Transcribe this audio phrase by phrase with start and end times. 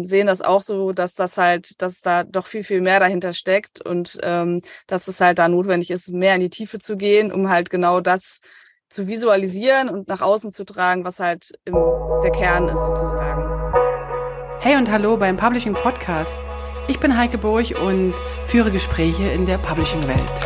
[0.00, 3.84] sehen das auch so, dass das halt, dass da doch viel, viel mehr dahinter steckt
[3.84, 7.50] und ähm, dass es halt da notwendig ist, mehr in die Tiefe zu gehen, um
[7.50, 8.40] halt genau das
[8.88, 11.74] zu visualisieren und nach außen zu tragen, was halt im,
[12.22, 13.42] der Kern ist sozusagen.
[14.60, 16.40] Hey und hallo beim Publishing Podcast.
[16.88, 18.14] Ich bin Heike Burg und
[18.44, 20.40] führe Gespräche in der Publishing-Welt.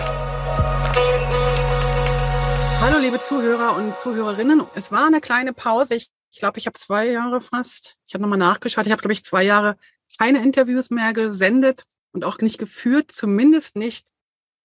[2.80, 4.62] Hallo liebe Zuhörer und Zuhörerinnen.
[4.74, 5.94] Es war eine kleine Pause.
[5.94, 9.14] Ich ich glaube, ich habe zwei Jahre fast, ich habe nochmal nachgeschaut, ich habe, glaube
[9.14, 9.78] ich, zwei Jahre
[10.18, 14.06] keine Interviews mehr gesendet und auch nicht geführt, zumindest nicht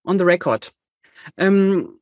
[0.03, 0.73] on the record.
[1.38, 2.02] Ähm,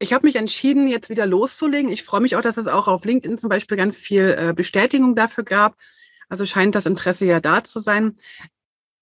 [0.00, 1.92] ich habe mich entschieden, jetzt wieder loszulegen.
[1.92, 5.14] Ich freue mich auch, dass es auch auf LinkedIn zum Beispiel ganz viel äh, Bestätigung
[5.14, 5.76] dafür gab.
[6.28, 8.18] Also scheint das Interesse ja da zu sein.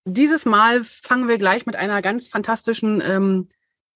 [0.05, 3.49] Dieses Mal fangen wir gleich mit einer ganz fantastischen, ähm,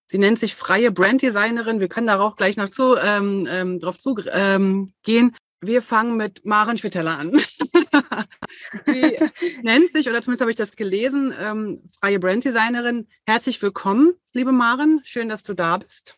[0.06, 1.78] sie nennt sich freie Branddesignerin.
[1.78, 5.36] Wir können darauf gleich noch zu, ähm, ähm, drauf zugehen.
[5.66, 7.32] Wir fangen mit Maren Schwitteler an.
[8.86, 9.18] Sie
[9.62, 13.08] nennt sich, oder zumindest habe ich das gelesen, ähm, freie Branddesignerin.
[13.26, 15.00] Herzlich willkommen, liebe Maren.
[15.04, 16.16] Schön, dass du da bist.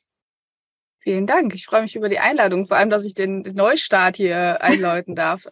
[0.99, 1.55] Vielen Dank.
[1.55, 5.47] Ich freue mich über die Einladung, vor allem, dass ich den Neustart hier einläuten darf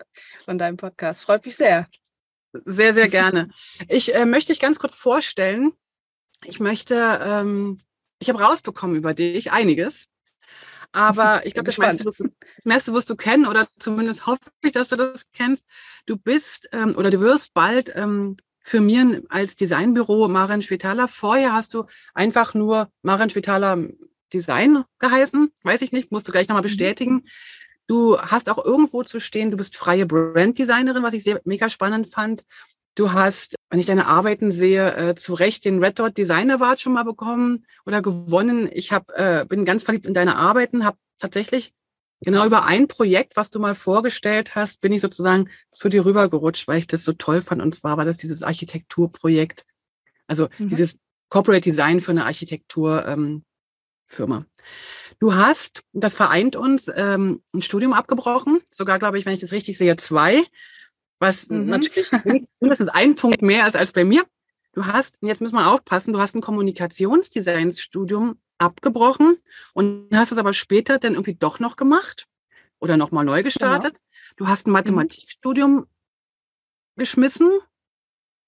[0.45, 1.25] von deinem Podcast.
[1.25, 1.87] Freut mich sehr.
[2.65, 3.51] Sehr, sehr gerne.
[3.89, 5.73] Ich äh, möchte dich ganz kurz vorstellen.
[6.45, 7.79] Ich möchte, ähm,
[8.19, 10.09] ich habe rausbekommen über dich einiges.
[10.91, 12.11] Aber ich glaube, das meiste,
[12.65, 15.65] meiste wirst du kennen oder zumindest hoffe ich, dass du das kennst.
[16.07, 21.07] Du bist ähm, oder du wirst bald ähm, firmieren als Designbüro Maren Schwetala.
[21.07, 23.77] Vorher hast du einfach nur Maren Schwetala
[24.33, 25.53] Design geheißen.
[25.63, 26.69] Weiß ich nicht, musst du gleich nochmal mhm.
[26.69, 27.25] bestätigen.
[27.87, 32.09] Du hast auch irgendwo zu stehen, du bist freie Branddesignerin, was ich sehr mega spannend
[32.09, 32.45] fand.
[32.95, 36.81] Du hast, wenn ich deine Arbeiten sehe, äh, zu Recht den Red Dot Design Award
[36.81, 38.69] schon mal bekommen oder gewonnen.
[38.73, 41.75] Ich hab, äh, bin ganz verliebt in deine Arbeiten, habe tatsächlich
[42.21, 46.69] genau über ein Projekt, was du mal vorgestellt hast, bin ich sozusagen zu dir rübergerutscht,
[46.69, 47.63] weil ich das so toll fand.
[47.63, 49.65] Und zwar war das dieses Architekturprojekt,
[50.27, 50.69] also mhm.
[50.69, 50.99] dieses
[51.29, 53.13] Corporate Design für eine Architekturfirma.
[53.13, 53.45] Ähm,
[55.21, 59.53] Du hast, das vereint uns, ähm, ein Studium abgebrochen, sogar, glaube ich, wenn ich das
[59.53, 60.43] richtig sehe, zwei
[61.25, 61.67] was mhm.
[61.67, 62.11] natürlich
[62.61, 64.25] mindestens ein Punkt mehr ist als bei mir.
[64.73, 69.37] Du hast, jetzt müssen wir aufpassen, du hast ein Kommunikationsdesignsstudium abgebrochen
[69.73, 72.27] und hast es aber später dann irgendwie doch noch gemacht
[72.79, 73.95] oder nochmal neu gestartet.
[73.95, 74.35] Genau.
[74.37, 74.75] Du hast ein mhm.
[74.75, 75.87] Mathematikstudium mhm.
[76.97, 77.51] geschmissen,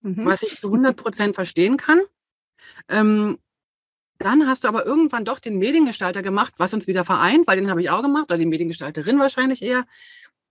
[0.03, 0.25] mhm.
[0.25, 2.01] was ich zu 100 Prozent verstehen kann.
[2.89, 3.39] Ähm,
[4.19, 7.69] dann hast du aber irgendwann doch den Mediengestalter gemacht, was uns wieder vereint, weil den
[7.71, 9.85] habe ich auch gemacht, oder die Mediengestalterin wahrscheinlich eher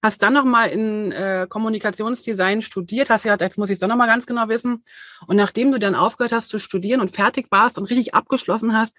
[0.05, 4.07] hast dann nochmal in äh, Kommunikationsdesign studiert, hast ja, jetzt muss ich es doch nochmal
[4.07, 4.83] ganz genau wissen.
[5.27, 8.95] Und nachdem du dann aufgehört hast zu studieren und fertig warst und richtig abgeschlossen hast,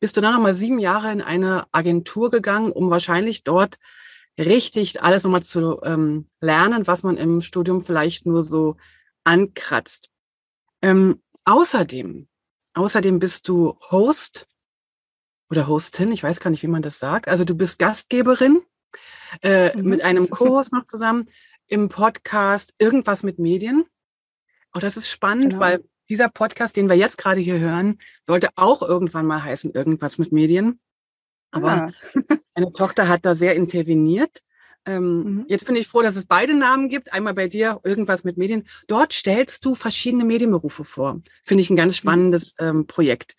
[0.00, 3.78] bist du dann nochmal sieben Jahre in eine Agentur gegangen, um wahrscheinlich dort
[4.38, 8.76] richtig alles nochmal zu ähm, lernen, was man im Studium vielleicht nur so
[9.24, 10.10] ankratzt.
[10.82, 12.28] Ähm, außerdem,
[12.74, 14.46] außerdem bist du Host
[15.48, 17.28] oder Hostin, ich weiß gar nicht, wie man das sagt.
[17.28, 18.62] Also du bist Gastgeberin
[19.42, 19.88] äh, mhm.
[19.88, 21.28] mit einem Co-Host noch zusammen
[21.66, 23.84] im Podcast Irgendwas mit Medien.
[24.74, 25.60] Oh, das ist spannend, genau.
[25.60, 30.18] weil dieser Podcast, den wir jetzt gerade hier hören, sollte auch irgendwann mal heißen Irgendwas
[30.18, 30.80] mit Medien.
[31.50, 31.92] Aber ah.
[32.54, 34.42] meine Tochter hat da sehr interveniert.
[34.84, 35.44] Ähm, mhm.
[35.48, 37.12] Jetzt bin ich froh, dass es beide Namen gibt.
[37.12, 38.66] Einmal bei dir, irgendwas mit Medien.
[38.86, 41.20] Dort stellst du verschiedene Medienberufe vor.
[41.44, 41.96] Finde ich ein ganz mhm.
[41.96, 43.34] spannendes ähm, Projekt.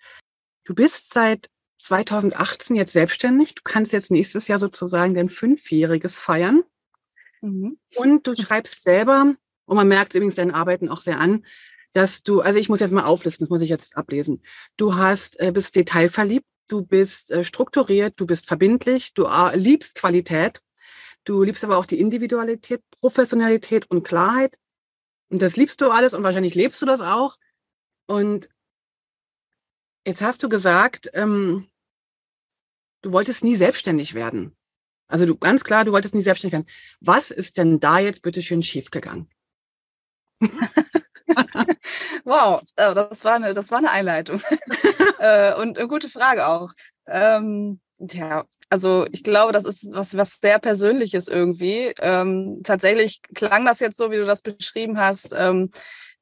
[0.65, 3.55] Du bist seit 2018 jetzt selbstständig.
[3.55, 6.63] Du kannst jetzt nächstes Jahr sozusagen dein Fünfjähriges feiern.
[7.41, 7.77] Mhm.
[7.95, 9.35] Und du schreibst selber,
[9.65, 11.45] und man merkt übrigens deinen Arbeiten auch sehr an,
[11.97, 14.43] dass du, also ich muss jetzt mal auflisten, das muss ich jetzt ablesen.
[14.77, 19.95] Du hast, äh, bist detailverliebt, du bist äh, strukturiert, du bist verbindlich, du äh, liebst
[19.95, 20.61] Qualität,
[21.23, 24.57] du liebst aber auch die Individualität, Professionalität und Klarheit.
[25.29, 27.37] Und das liebst du alles und wahrscheinlich lebst du das auch.
[28.05, 28.47] Und
[30.07, 31.67] Jetzt hast du gesagt, ähm,
[33.01, 34.55] du wolltest nie selbstständig werden.
[35.09, 36.69] Also du ganz klar, du wolltest nie selbstständig werden.
[37.01, 39.29] Was ist denn da jetzt bitte schön schiefgegangen?
[42.25, 44.41] wow, oh, das war eine, das war eine Einleitung
[45.19, 46.71] äh, und eine gute Frage auch.
[47.07, 51.93] Ähm, ja, also ich glaube, das ist was, was sehr Persönliches irgendwie.
[51.99, 55.33] Ähm, tatsächlich klang das jetzt so, wie du das beschrieben hast.
[55.35, 55.71] Ähm,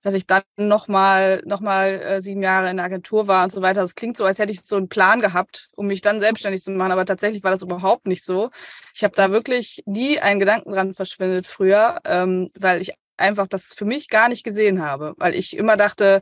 [0.05, 3.63] dass ich dann nochmal noch mal, äh, sieben Jahre in der Agentur war und so
[3.63, 3.81] weiter.
[3.81, 6.69] Das klingt so, als hätte ich so einen Plan gehabt, um mich dann selbstständig zu
[6.69, 8.51] machen, aber tatsächlich war das überhaupt nicht so.
[8.93, 13.73] Ich habe da wirklich nie einen Gedanken dran verschwendet früher, ähm, weil ich einfach das
[13.73, 16.21] für mich gar nicht gesehen habe, weil ich immer dachte,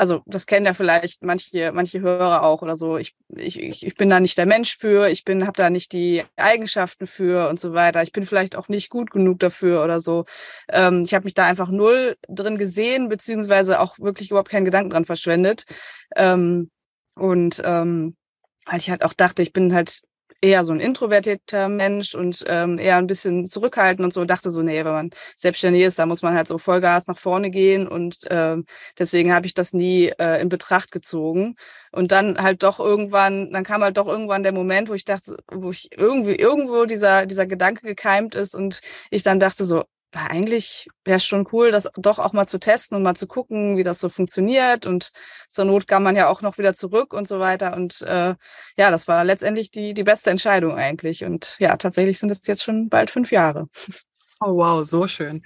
[0.00, 2.96] also das kennen ja vielleicht manche, manche Hörer auch oder so.
[2.96, 6.24] Ich, ich, ich bin da nicht der Mensch für, ich bin, habe da nicht die
[6.36, 8.02] Eigenschaften für und so weiter.
[8.02, 10.24] Ich bin vielleicht auch nicht gut genug dafür oder so.
[10.70, 14.88] Ähm, ich habe mich da einfach null drin gesehen, beziehungsweise auch wirklich überhaupt keinen Gedanken
[14.88, 15.64] dran verschwendet.
[16.16, 16.70] Ähm,
[17.14, 18.16] und ähm,
[18.64, 20.00] weil ich halt auch dachte, ich bin halt
[20.42, 24.62] eher so ein introvertierter Mensch und ähm, eher ein bisschen zurückhaltend und so dachte so,
[24.62, 28.18] nee, wenn man selbstständig ist, da muss man halt so Vollgas nach vorne gehen und
[28.30, 28.64] ähm,
[28.98, 31.56] deswegen habe ich das nie äh, in Betracht gezogen.
[31.92, 35.36] Und dann halt doch irgendwann, dann kam halt doch irgendwann der Moment, wo ich dachte,
[35.50, 40.88] wo ich irgendwie irgendwo dieser dieser Gedanke gekeimt ist und ich dann dachte so, eigentlich
[41.04, 43.82] wäre es schon cool, das doch auch mal zu testen und mal zu gucken, wie
[43.82, 44.86] das so funktioniert.
[44.86, 45.12] Und
[45.50, 47.76] zur Not kann man ja auch noch wieder zurück und so weiter.
[47.76, 48.34] Und äh,
[48.76, 51.24] ja, das war letztendlich die, die beste Entscheidung eigentlich.
[51.24, 53.68] Und ja, tatsächlich sind es jetzt schon bald fünf Jahre.
[54.42, 55.42] Oh wow, so schön.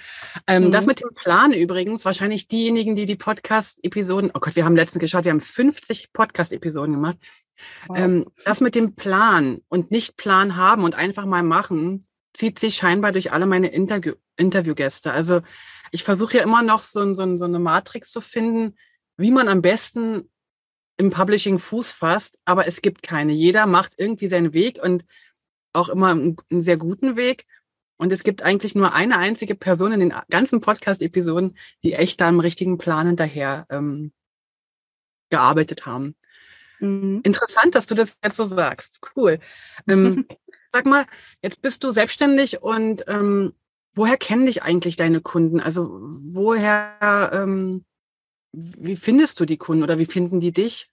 [0.47, 0.71] Ähm, mhm.
[0.71, 5.01] Das mit dem Plan übrigens, wahrscheinlich diejenigen, die die Podcast-Episoden, oh Gott, wir haben letztens
[5.01, 7.17] geschaut, wir haben 50 Podcast-Episoden gemacht.
[7.89, 7.99] Wow.
[7.99, 12.03] Ähm, das mit dem Plan und nicht Plan haben und einfach mal machen,
[12.35, 15.13] zieht sich scheinbar durch alle meine Interview Interviewgäste.
[15.13, 15.41] Also
[15.93, 18.77] ich versuche ja immer noch so, so, so eine Matrix zu finden,
[19.17, 20.29] wie man am besten
[20.97, 23.33] im Publishing Fuß fasst, aber es gibt keine.
[23.33, 25.05] Jeder macht irgendwie seinen Weg und
[25.73, 27.47] auch immer einen, einen sehr guten Weg.
[27.97, 32.29] Und es gibt eigentlich nur eine einzige Person in den ganzen Podcast-Episoden, die echt da
[32.29, 34.13] im richtigen Plan hinterher ähm,
[35.31, 36.17] gearbeitet haben.
[36.81, 37.21] Mhm.
[37.23, 39.01] Interessant, dass du das jetzt so sagst.
[39.17, 39.39] Cool.
[39.89, 40.27] Ähm,
[40.69, 41.07] Sag mal,
[41.41, 43.53] jetzt bist du selbstständig und ähm,
[43.95, 45.61] woher kennen dich eigentlich deine Kunden?
[45.61, 45.89] Also
[46.33, 47.85] woher, ähm,
[48.53, 50.91] wie findest du die Kunden oder wie finden die dich?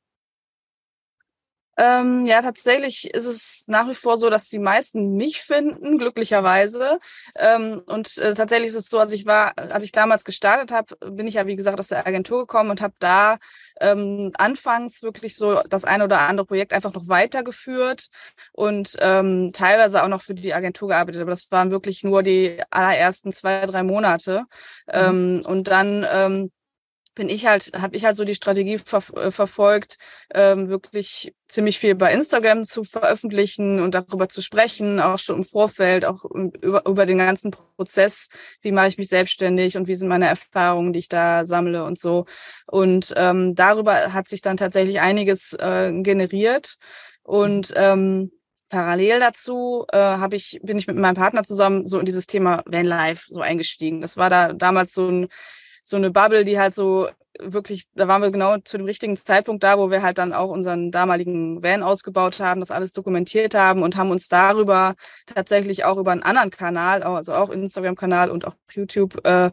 [1.82, 7.00] Ähm, ja, tatsächlich ist es nach wie vor so, dass die meisten mich finden, glücklicherweise.
[7.36, 10.96] Ähm, und äh, tatsächlich ist es so, als ich war, als ich damals gestartet habe,
[11.12, 13.38] bin ich ja wie gesagt aus der Agentur gekommen und habe da
[13.80, 18.10] ähm, anfangs wirklich so das eine oder andere Projekt einfach noch weitergeführt
[18.52, 21.22] und ähm, teilweise auch noch für die Agentur gearbeitet.
[21.22, 24.44] Aber das waren wirklich nur die allerersten zwei, drei Monate.
[24.86, 24.94] Mhm.
[24.94, 26.52] Ähm, und dann ähm,
[27.14, 29.98] bin ich halt, habe ich halt so die Strategie ver äh, verfolgt,
[30.34, 35.44] ähm, wirklich ziemlich viel bei Instagram zu veröffentlichen und darüber zu sprechen, auch schon im
[35.44, 38.30] Vorfeld, auch über, über den ganzen Prozess,
[38.62, 42.00] wie mache ich mich selbstständig und wie sind meine Erfahrungen, die ich da sammle und
[42.00, 42.26] so.
[42.68, 46.78] Und ähm, darüber hat sich dann tatsächlich einiges äh, generiert.
[47.24, 48.32] Und ähm,
[48.70, 52.64] parallel dazu äh, habe ich bin ich mit meinem Partner zusammen so in dieses Thema
[52.66, 54.02] Vanlife so eingestiegen.
[54.02, 55.28] Das war da damals so ein
[55.92, 57.10] so eine Bubble, die halt so
[57.40, 60.50] wirklich, da waren wir genau zu dem richtigen Zeitpunkt da, wo wir halt dann auch
[60.50, 64.96] unseren damaligen Van ausgebaut haben, das alles dokumentiert haben und haben uns darüber
[65.26, 69.52] tatsächlich auch über einen anderen Kanal, also auch Instagram-Kanal und auch YouTube, äh,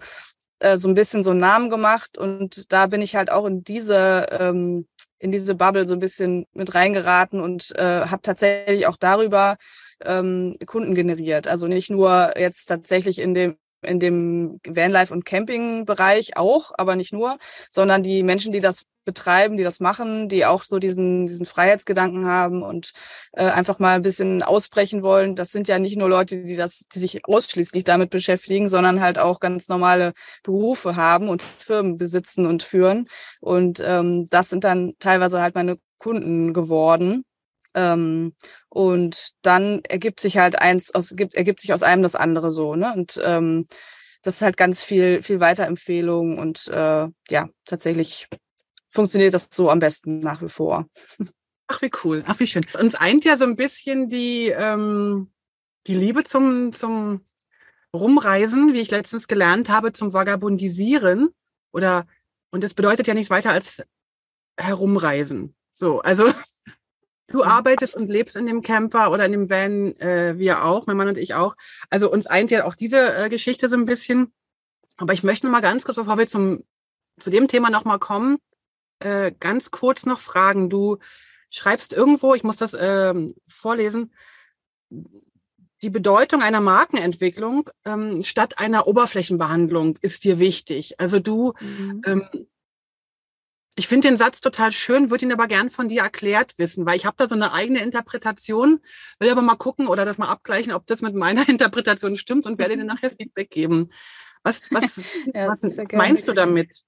[0.60, 2.18] äh, so ein bisschen so einen Namen gemacht.
[2.18, 4.86] Und da bin ich halt auch in diese, ähm,
[5.18, 9.56] in diese Bubble so ein bisschen mit reingeraten und äh, habe tatsächlich auch darüber
[10.04, 11.48] ähm, Kunden generiert.
[11.48, 17.12] Also nicht nur jetzt tatsächlich in dem in dem Vanlife- und Camping-Bereich auch, aber nicht
[17.12, 17.38] nur,
[17.70, 22.26] sondern die Menschen, die das betreiben, die das machen, die auch so diesen, diesen Freiheitsgedanken
[22.26, 22.92] haben und
[23.32, 25.34] äh, einfach mal ein bisschen ausbrechen wollen.
[25.34, 29.18] Das sind ja nicht nur Leute, die das, die sich ausschließlich damit beschäftigen, sondern halt
[29.18, 33.08] auch ganz normale Berufe haben und Firmen besitzen und führen.
[33.40, 37.24] Und ähm, das sind dann teilweise halt meine Kunden geworden.
[37.78, 38.34] Ähm,
[38.68, 42.74] und dann ergibt sich halt eins aus, gibt, ergibt sich aus einem das andere so,
[42.74, 42.92] ne?
[42.92, 43.68] Und ähm,
[44.22, 48.28] das ist halt ganz viel, viel Weiterempfehlung und äh, ja, tatsächlich
[48.90, 50.86] funktioniert das so am besten nach wie vor.
[51.68, 52.24] Ach, wie cool.
[52.26, 52.66] Ach, wie schön.
[52.80, 55.30] Uns eint ja so ein bisschen die, ähm,
[55.86, 57.24] die Liebe zum, zum
[57.94, 61.28] Rumreisen, wie ich letztens gelernt habe, zum Vagabundisieren.
[61.72, 62.06] Oder,
[62.50, 63.82] und das bedeutet ja nichts weiter als
[64.56, 65.54] herumreisen.
[65.74, 66.32] So, also
[67.28, 70.96] Du arbeitest und lebst in dem Camper oder in dem Van, äh, wir auch, mein
[70.96, 71.56] Mann und ich auch.
[71.90, 74.32] Also uns eint ja auch diese äh, Geschichte so ein bisschen.
[74.96, 76.64] Aber ich möchte noch mal ganz kurz, bevor wir zum,
[77.18, 78.38] zu dem Thema noch mal kommen,
[79.00, 80.70] äh, ganz kurz noch fragen.
[80.70, 80.98] Du
[81.50, 83.14] schreibst irgendwo, ich muss das äh,
[83.46, 84.12] vorlesen,
[85.82, 90.98] die Bedeutung einer Markenentwicklung ähm, statt einer Oberflächenbehandlung ist dir wichtig.
[90.98, 92.02] Also du mhm.
[92.06, 92.46] ähm,
[93.78, 96.96] ich finde den Satz total schön, würde ihn aber gern von dir erklärt wissen, weil
[96.96, 98.80] ich habe da so eine eigene Interpretation,
[99.20, 102.58] will aber mal gucken oder das mal abgleichen, ob das mit meiner Interpretation stimmt und
[102.58, 102.88] werde dir mhm.
[102.88, 103.90] nachher Feedback geben.
[104.42, 104.96] Was, was,
[105.34, 106.82] ja, was, was meinst du damit?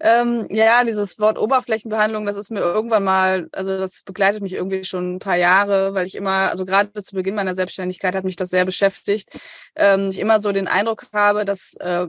[0.00, 4.84] Ähm, ja, dieses Wort Oberflächenbehandlung, das ist mir irgendwann mal, also das begleitet mich irgendwie
[4.84, 8.34] schon ein paar Jahre, weil ich immer, also gerade zu Beginn meiner Selbstständigkeit hat mich
[8.34, 9.28] das sehr beschäftigt.
[9.76, 12.08] Ähm, ich immer so den Eindruck habe, dass äh,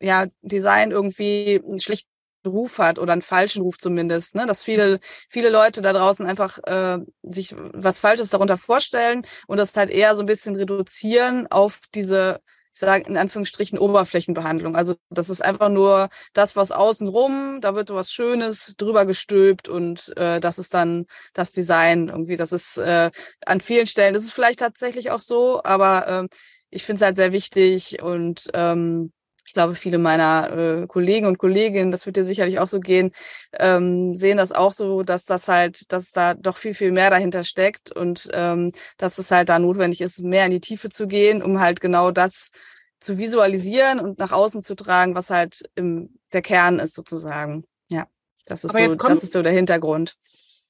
[0.00, 2.06] ja Design irgendwie schlicht
[2.46, 4.46] Ruf hat oder einen falschen Ruf zumindest, ne?
[4.46, 9.76] dass viele, viele Leute da draußen einfach äh, sich was Falsches darunter vorstellen und das
[9.76, 12.40] halt eher so ein bisschen reduzieren auf diese,
[12.72, 14.76] ich sage in Anführungsstrichen, Oberflächenbehandlung.
[14.76, 20.16] Also das ist einfach nur das, was außenrum, da wird was Schönes drüber gestülpt und
[20.16, 22.36] äh, das ist dann das Design irgendwie.
[22.36, 23.10] Das ist äh,
[23.46, 26.28] an vielen Stellen, das ist vielleicht tatsächlich auch so, aber äh,
[26.70, 29.12] ich finde es halt sehr wichtig und ähm,
[29.50, 33.10] ich glaube, viele meiner äh, Kollegen und Kolleginnen, das wird dir sicherlich auch so gehen,
[33.58, 37.42] ähm, sehen das auch so, dass das halt, dass da doch viel, viel mehr dahinter
[37.42, 41.42] steckt und ähm, dass es halt da notwendig ist, mehr in die Tiefe zu gehen,
[41.42, 42.52] um halt genau das
[43.00, 47.64] zu visualisieren und nach außen zu tragen, was halt im, der Kern ist sozusagen.
[47.88, 48.06] Ja,
[48.46, 50.16] das ist, so, das ist so der Hintergrund.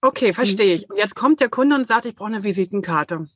[0.00, 0.88] Okay, verstehe ich.
[0.88, 3.28] Und jetzt kommt der Kunde und sagt, ich brauche eine Visitenkarte.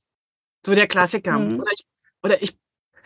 [0.64, 1.38] So der Klassiker.
[1.38, 1.60] Mhm.
[1.60, 1.86] Oder ich,
[2.22, 2.56] oder ich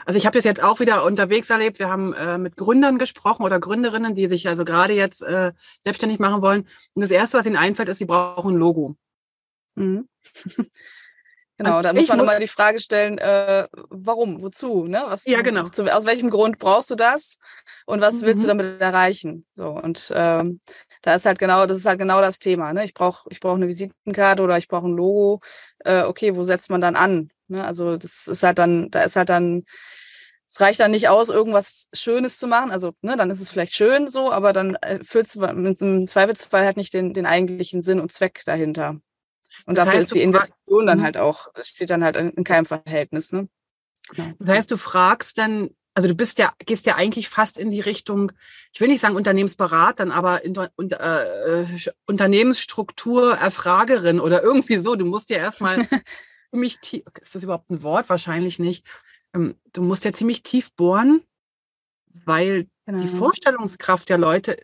[0.08, 1.78] also ich habe das jetzt auch wieder unterwegs erlebt.
[1.78, 5.52] Wir haben äh, mit Gründern gesprochen oder Gründerinnen, die sich also gerade jetzt äh,
[5.84, 6.66] selbstständig machen wollen.
[6.94, 8.96] Und das Erste, was ihnen einfällt, ist, sie brauchen ein Logo.
[9.74, 10.08] Mhm.
[11.60, 15.02] Genau, also da muss man immer die Frage stellen, äh, warum, wozu, ne?
[15.08, 15.68] Was, ja, genau.
[15.68, 17.38] Zu, aus welchem Grund brauchst du das
[17.84, 18.42] und was willst mhm.
[18.42, 19.44] du damit erreichen?
[19.56, 20.60] So und ähm,
[21.02, 22.72] da ist halt genau, das ist halt genau das Thema.
[22.72, 22.84] Ne?
[22.84, 25.40] Ich brauche ich brauche eine Visitenkarte oder ich brauche ein Logo.
[25.80, 27.28] Äh, okay, wo setzt man dann an?
[27.48, 27.64] Ne?
[27.64, 29.64] Also das ist halt dann, da ist halt dann
[30.50, 32.70] es reicht dann nicht aus, irgendwas Schönes zu machen.
[32.70, 36.64] Also, ne, dann ist es vielleicht schön so, aber dann erfüllst du mit einem Zweifelsfall
[36.64, 39.00] halt nicht den, den eigentlichen Sinn und Zweck dahinter.
[39.66, 41.02] Und das dafür heißt, ist die Investition dann mhm.
[41.02, 43.32] halt auch, steht dann halt in keinem Verhältnis.
[43.32, 43.48] Ne?
[44.14, 44.32] Genau.
[44.38, 47.80] Das heißt, du fragst dann, also du bist ja, gehst ja eigentlich fast in die
[47.80, 48.32] Richtung,
[48.72, 51.66] ich will nicht sagen Unternehmensberatern, aber in, äh,
[52.06, 54.94] Unternehmensstruktur Erfragerin oder irgendwie so.
[54.94, 55.88] Du musst ja erstmal
[56.50, 58.08] ziemlich tief, ist das überhaupt ein Wort?
[58.08, 58.86] Wahrscheinlich nicht.
[59.34, 61.22] Ähm, du musst ja ziemlich tief bohren,
[62.24, 62.98] weil genau.
[62.98, 64.56] die Vorstellungskraft der Leute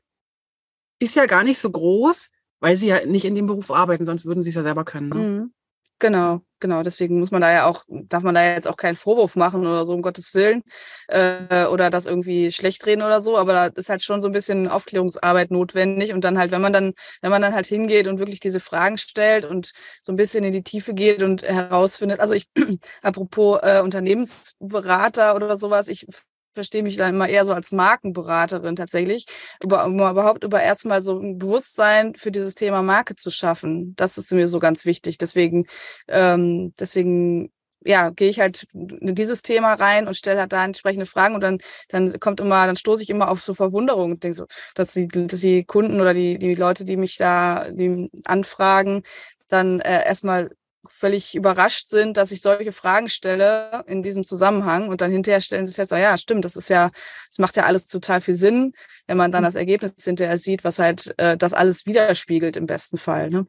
[0.98, 4.24] ist ja gar nicht so groß, weil sie ja nicht in dem Beruf arbeiten, sonst
[4.24, 5.08] würden sie es ja selber können.
[5.08, 5.16] Ne?
[5.16, 5.54] Mhm.
[6.00, 6.82] Genau, genau.
[6.82, 9.86] Deswegen muss man da ja auch, darf man da jetzt auch keinen Vorwurf machen oder
[9.86, 10.62] so, um Gottes Willen,
[11.08, 13.38] äh, oder das irgendwie schlecht reden oder so.
[13.38, 16.12] Aber da ist halt schon so ein bisschen Aufklärungsarbeit notwendig.
[16.12, 18.98] Und dann halt, wenn man dann, wenn man dann halt hingeht und wirklich diese Fragen
[18.98, 19.72] stellt und
[20.02, 22.48] so ein bisschen in die Tiefe geht und herausfindet, also ich,
[23.02, 26.06] apropos äh, Unternehmensberater oder sowas, ich
[26.54, 29.26] verstehe mich dann immer eher so als Markenberaterin tatsächlich,
[29.62, 33.94] über, um überhaupt über erstmal so ein Bewusstsein für dieses Thema Marke zu schaffen.
[33.96, 35.18] Das ist mir so ganz wichtig.
[35.18, 35.66] Deswegen,
[36.08, 37.50] ähm, deswegen
[37.84, 41.42] ja, gehe ich halt in dieses Thema rein und stelle halt da entsprechende Fragen und
[41.42, 41.58] dann,
[41.88, 45.06] dann kommt immer, dann stoße ich immer auf so Verwunderung und denke so, dass die,
[45.08, 49.02] dass die Kunden oder die, die Leute, die mich da die anfragen,
[49.48, 50.50] dann äh, erstmal
[50.88, 55.66] völlig überrascht sind, dass ich solche Fragen stelle in diesem Zusammenhang und dann hinterher stellen
[55.66, 56.90] sie fest, ah ja, stimmt, das ist ja,
[57.30, 58.72] das macht ja alles total viel Sinn,
[59.06, 59.46] wenn man dann mhm.
[59.46, 63.30] das Ergebnis hinterher sieht, was halt äh, das alles widerspiegelt im besten Fall.
[63.30, 63.46] Ne?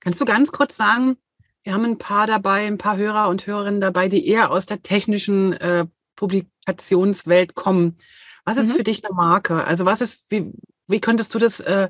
[0.00, 1.16] Kannst du ganz kurz sagen,
[1.62, 4.82] wir haben ein paar dabei, ein paar Hörer und Hörerinnen dabei, die eher aus der
[4.82, 7.96] technischen äh, Publikationswelt kommen.
[8.44, 8.76] Was ist mhm.
[8.76, 9.64] für dich eine Marke?
[9.64, 10.52] Also was ist, wie,
[10.88, 11.88] wie könntest du das äh,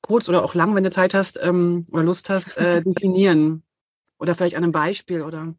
[0.00, 3.62] kurz oder auch lang, wenn du Zeit hast ähm, oder Lust hast, äh, definieren?
[4.18, 5.54] Oder vielleicht an einem Beispiel oder?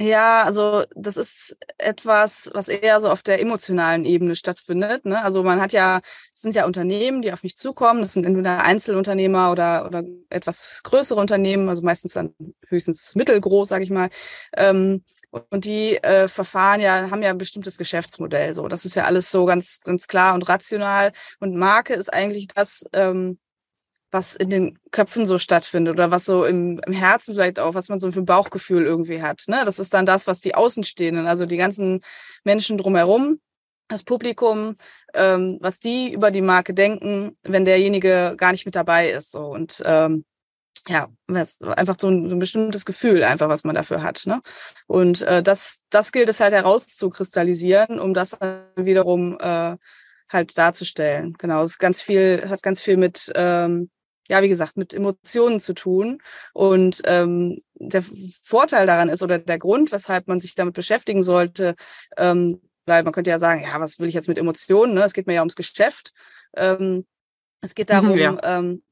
[0.00, 5.04] Ja, also das ist etwas, was eher so auf der emotionalen Ebene stattfindet.
[5.04, 5.20] Ne?
[5.24, 6.00] Also man hat ja,
[6.32, 8.00] es sind ja Unternehmen, die auf mich zukommen.
[8.02, 12.32] Das sind entweder Einzelunternehmer oder oder etwas größere Unternehmen, also meistens dann
[12.68, 14.08] höchstens mittelgroß, sage ich mal.
[14.56, 18.54] Ähm, und die äh, Verfahren ja haben ja ein bestimmtes Geschäftsmodell.
[18.54, 21.10] So, das ist ja alles so ganz ganz klar und rational.
[21.40, 23.38] Und Marke ist eigentlich das, ähm,
[24.10, 27.88] was in den Köpfen so stattfindet oder was so im, im Herzen vielleicht auch, was
[27.88, 29.44] man so für ein Bauchgefühl irgendwie hat.
[29.48, 29.62] Ne?
[29.64, 32.00] Das ist dann das, was die Außenstehenden, also die ganzen
[32.44, 33.40] Menschen drumherum,
[33.88, 34.76] das Publikum,
[35.14, 39.32] ähm, was die über die Marke denken, wenn derjenige gar nicht mit dabei ist.
[39.32, 40.24] So und ähm,
[40.86, 44.22] ja, einfach so ein, so ein bestimmtes Gefühl, einfach was man dafür hat.
[44.26, 44.40] Ne?
[44.86, 49.76] Und äh, das, das gilt es halt herauszukristallisieren, um das dann wiederum äh,
[50.30, 51.34] halt darzustellen.
[51.38, 53.90] Genau, es ist ganz viel, hat ganz viel mit ähm,
[54.30, 56.20] ja, wie gesagt, mit Emotionen zu tun.
[56.52, 58.04] Und ähm, der
[58.42, 61.74] Vorteil daran ist oder der Grund, weshalb man sich damit beschäftigen sollte,
[62.16, 64.94] ähm, weil man könnte ja sagen, ja, was will ich jetzt mit Emotionen?
[64.94, 65.02] Ne?
[65.04, 66.12] Es geht mir ja ums Geschäft.
[66.56, 67.06] Ähm,
[67.60, 68.38] es geht darum, ja.
[68.42, 68.82] ähm,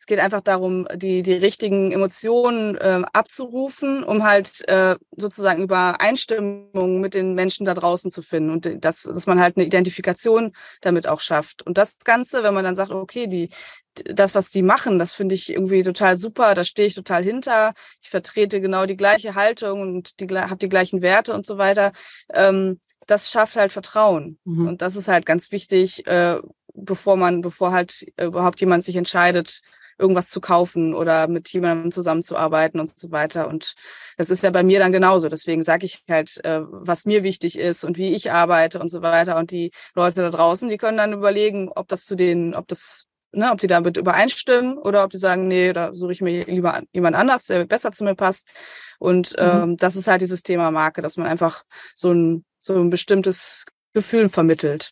[0.00, 7.00] es geht einfach darum, die, die richtigen Emotionen äh, abzurufen, um halt äh, sozusagen Übereinstimmung
[7.00, 11.06] mit den Menschen da draußen zu finden und das, dass man halt eine Identifikation damit
[11.06, 11.62] auch schafft.
[11.62, 13.50] Und das Ganze, wenn man dann sagt, okay, die,
[13.92, 17.74] das, was die machen, das finde ich irgendwie total super, da stehe ich total hinter,
[18.00, 21.92] ich vertrete genau die gleiche Haltung und die habe die gleichen Werte und so weiter.
[22.32, 24.38] Ähm, das schafft halt Vertrauen.
[24.44, 24.68] Mhm.
[24.68, 26.38] Und das ist halt ganz wichtig, äh,
[26.72, 29.60] bevor man, bevor halt überhaupt jemand sich entscheidet,
[30.00, 33.48] irgendwas zu kaufen oder mit jemandem zusammenzuarbeiten und so weiter.
[33.48, 33.74] Und
[34.16, 35.28] das ist ja bei mir dann genauso.
[35.28, 39.02] Deswegen sage ich halt, äh, was mir wichtig ist und wie ich arbeite und so
[39.02, 39.36] weiter.
[39.36, 43.06] Und die Leute da draußen, die können dann überlegen, ob das zu denen, ob das
[43.32, 46.82] ne, ob die damit übereinstimmen oder ob die sagen, nee, da suche ich mir lieber
[46.92, 48.50] jemand anders, der besser zu mir passt.
[48.98, 49.46] Und mhm.
[49.46, 51.62] ähm, das ist halt dieses Thema Marke, dass man einfach
[51.96, 54.90] so ein, so ein bestimmtes Gefühl vermittelt.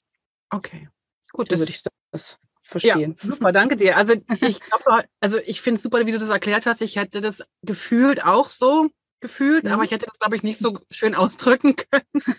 [0.51, 0.89] Okay,
[1.33, 1.53] gut.
[1.53, 2.39] Das würde ich das
[2.69, 3.17] verstehen.
[3.23, 3.97] Ja, super, danke dir.
[3.97, 6.83] Also ich glaube, also ich finde es super, wie du das erklärt hast.
[6.83, 9.73] Ich hätte das gefühlt auch so gefühlt, mhm.
[9.73, 12.33] aber ich hätte das, glaube ich, nicht so schön ausdrücken können.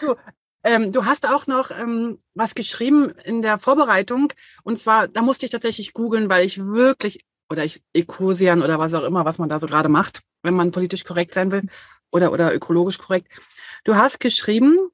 [0.00, 0.14] du,
[0.62, 4.32] ähm, du hast auch noch ähm, was geschrieben in der Vorbereitung.
[4.62, 8.94] Und zwar, da musste ich tatsächlich googeln, weil ich wirklich, oder ich Ecosian oder was
[8.94, 11.62] auch immer, was man da so gerade macht, wenn man politisch korrekt sein will
[12.10, 13.28] oder, oder ökologisch korrekt.
[13.84, 14.90] Du hast geschrieben,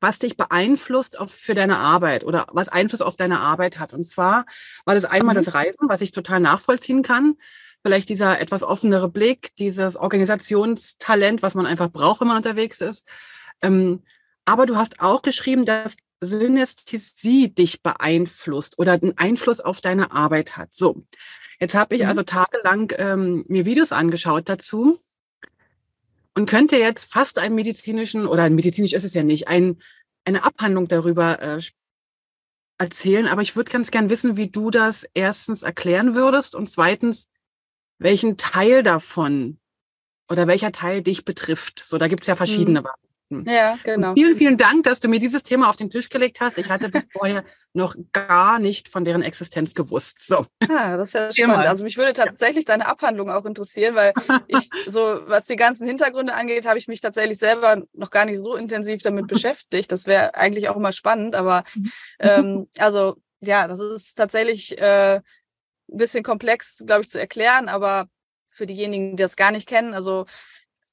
[0.00, 3.92] was dich beeinflusst auf, für deine Arbeit oder was Einfluss auf deine Arbeit hat.
[3.92, 4.46] Und zwar
[4.84, 5.44] war das einmal mhm.
[5.44, 7.36] das Reisen, was ich total nachvollziehen kann.
[7.82, 13.06] Vielleicht dieser etwas offenere Blick, dieses Organisationstalent, was man einfach braucht, wenn man unterwegs ist.
[13.62, 14.02] Ähm,
[14.44, 20.56] aber du hast auch geschrieben, dass Synästhesie dich beeinflusst oder einen Einfluss auf deine Arbeit
[20.56, 20.70] hat.
[20.72, 21.04] So,
[21.58, 22.08] jetzt habe ich mhm.
[22.08, 24.98] also tagelang ähm, mir Videos angeschaut dazu
[26.36, 29.80] und könnte jetzt fast einen medizinischen, oder medizinisch ist es ja nicht, ein,
[30.24, 31.60] eine Abhandlung darüber äh,
[32.78, 33.26] erzählen.
[33.26, 37.28] Aber ich würde ganz gern wissen, wie du das erstens erklären würdest und zweitens,
[37.98, 39.58] welchen Teil davon
[40.28, 41.82] oder welcher Teil dich betrifft.
[41.84, 42.86] So, da gibt es ja verschiedene mhm.
[43.30, 43.44] Hm.
[43.46, 44.10] Ja, genau.
[44.10, 46.58] Und vielen, vielen Dank, dass du mir dieses Thema auf den Tisch gelegt hast.
[46.58, 50.26] Ich hatte vorher noch gar nicht von deren Existenz gewusst.
[50.26, 50.46] So.
[50.68, 51.66] Ah, das ist ja spannend.
[51.66, 54.12] Also mich würde tatsächlich deine Abhandlung auch interessieren, weil
[54.48, 58.40] ich so, was die ganzen Hintergründe angeht, habe ich mich tatsächlich selber noch gar nicht
[58.40, 59.92] so intensiv damit beschäftigt.
[59.92, 61.62] Das wäre eigentlich auch immer spannend, aber
[62.18, 65.22] ähm, also ja, das ist tatsächlich äh, ein
[65.96, 68.06] bisschen komplex, glaube ich, zu erklären, aber
[68.52, 70.26] für diejenigen, die das gar nicht kennen, also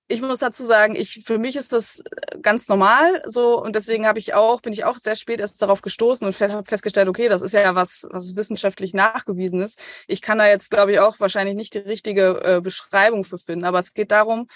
[0.08, 4.08] ich muss dazu sagen, ich für mich ist das äh, ganz normal so und deswegen
[4.08, 7.30] habe ich auch bin ich auch sehr spät erst darauf gestoßen und habe festgestellt, okay,
[7.30, 9.82] das ist ja was was wissenschaftlich nachgewiesen ist.
[10.08, 13.66] Ich kann da jetzt glaube ich auch wahrscheinlich nicht die richtige äh, Beschreibung für finden,
[13.66, 14.48] aber es geht darum,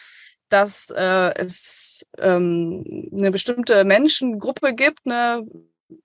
[0.50, 5.46] dass äh, es ähm, eine bestimmte Menschengruppe gibt, eine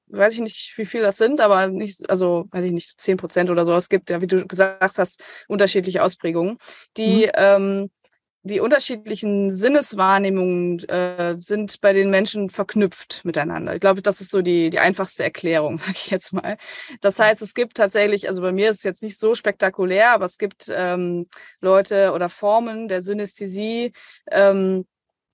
[0.08, 3.50] weiß ich nicht, wie viel das sind, aber nicht, also weiß ich nicht, zehn Prozent
[3.50, 3.74] oder so.
[3.76, 6.58] Es gibt ja, wie du gesagt hast, unterschiedliche Ausprägungen,
[6.96, 7.32] die mhm.
[7.34, 7.90] ähm,
[8.46, 13.74] die unterschiedlichen Sinneswahrnehmungen äh, sind bei den Menschen verknüpft miteinander.
[13.74, 16.56] Ich glaube, das ist so die, die einfachste Erklärung, sage ich jetzt mal.
[17.00, 20.26] Das heißt, es gibt tatsächlich, also bei mir ist es jetzt nicht so spektakulär, aber
[20.26, 21.26] es gibt ähm,
[21.60, 23.92] Leute oder Formen der Synästhesie,
[24.30, 24.86] ähm,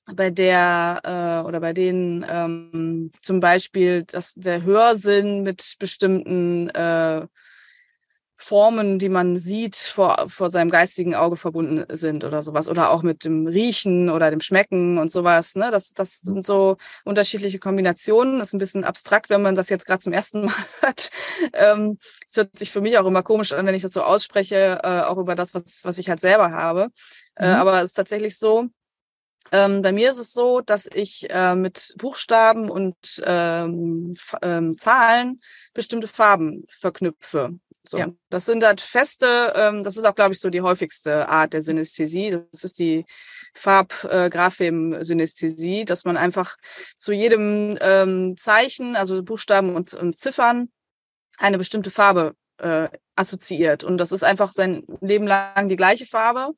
[0.07, 7.27] bei der äh, oder bei denen ähm, zum Beispiel dass der Hörsinn mit bestimmten äh,
[8.43, 12.69] Formen, die man sieht, vor, vor seinem geistigen Auge verbunden sind oder sowas.
[12.69, 15.55] Oder auch mit dem Riechen oder dem Schmecken und sowas.
[15.55, 15.71] Ne?
[15.71, 18.41] Das, das sind so unterschiedliche Kombinationen.
[18.41, 21.11] Das ist ein bisschen abstrakt, wenn man das jetzt gerade zum ersten Mal hört.
[21.53, 24.81] Ähm, es hört sich für mich auch immer komisch an, wenn ich das so ausspreche,
[24.83, 26.89] äh, auch über das, was, was ich halt selber habe.
[27.37, 27.53] Äh, mhm.
[27.53, 28.69] Äh, aber es ist tatsächlich so,
[29.53, 35.41] ähm, bei mir ist es so, dass ich äh, mit Buchstaben und ähm, ähm, Zahlen
[35.75, 37.61] bestimmte Farben verknüpfe.
[37.85, 38.09] So, ja.
[38.31, 41.62] das sind halt feste, ähm, das ist auch, glaube ich, so die häufigste Art der
[41.62, 42.38] Synästhesie.
[42.53, 43.05] Das ist die
[43.55, 46.57] Farb-Graphem-Synästhesie, äh, dass man einfach
[46.97, 50.71] zu jedem ähm, Zeichen, also Buchstaben und, und Ziffern,
[51.38, 53.83] eine bestimmte Farbe äh, assoziiert.
[53.85, 56.53] Und das ist einfach sein Leben lang die gleiche Farbe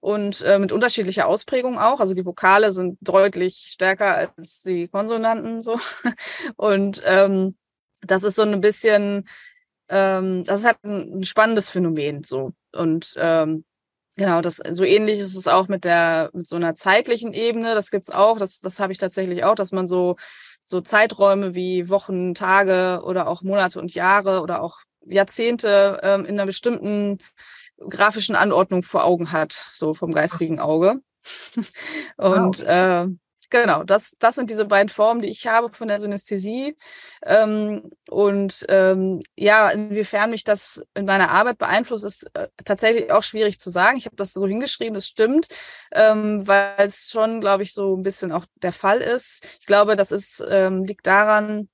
[0.00, 2.00] und äh, mit unterschiedlicher Ausprägung auch.
[2.00, 5.78] Also die Vokale sind deutlich stärker als die Konsonanten so.
[6.56, 7.56] Und ähm,
[8.02, 9.28] das ist so ein bisschen
[9.90, 12.52] ähm, das ist halt ein, ein spannendes Phänomen so.
[12.72, 13.64] Und ähm,
[14.16, 17.74] Genau, das so ähnlich ist es auch mit der mit so einer zeitlichen Ebene.
[17.74, 18.38] Das gibt's auch.
[18.38, 20.16] Das das habe ich tatsächlich auch, dass man so
[20.62, 26.34] so Zeiträume wie Wochen, Tage oder auch Monate und Jahre oder auch Jahrzehnte ähm, in
[26.34, 27.18] einer bestimmten
[27.88, 31.00] grafischen Anordnung vor Augen hat, so vom geistigen Auge.
[32.16, 32.66] und wow.
[32.66, 33.06] äh,
[33.50, 36.76] Genau, das, das sind diese beiden Formen, die ich habe von der Synästhesie.
[37.26, 43.24] Ähm, und ähm, ja, inwiefern mich das in meiner Arbeit beeinflusst, ist äh, tatsächlich auch
[43.24, 43.96] schwierig zu sagen.
[43.98, 45.48] Ich habe das so hingeschrieben, das stimmt,
[45.92, 49.44] ähm, weil es schon, glaube ich, so ein bisschen auch der Fall ist.
[49.60, 51.68] Ich glaube, das ist, ähm, liegt daran,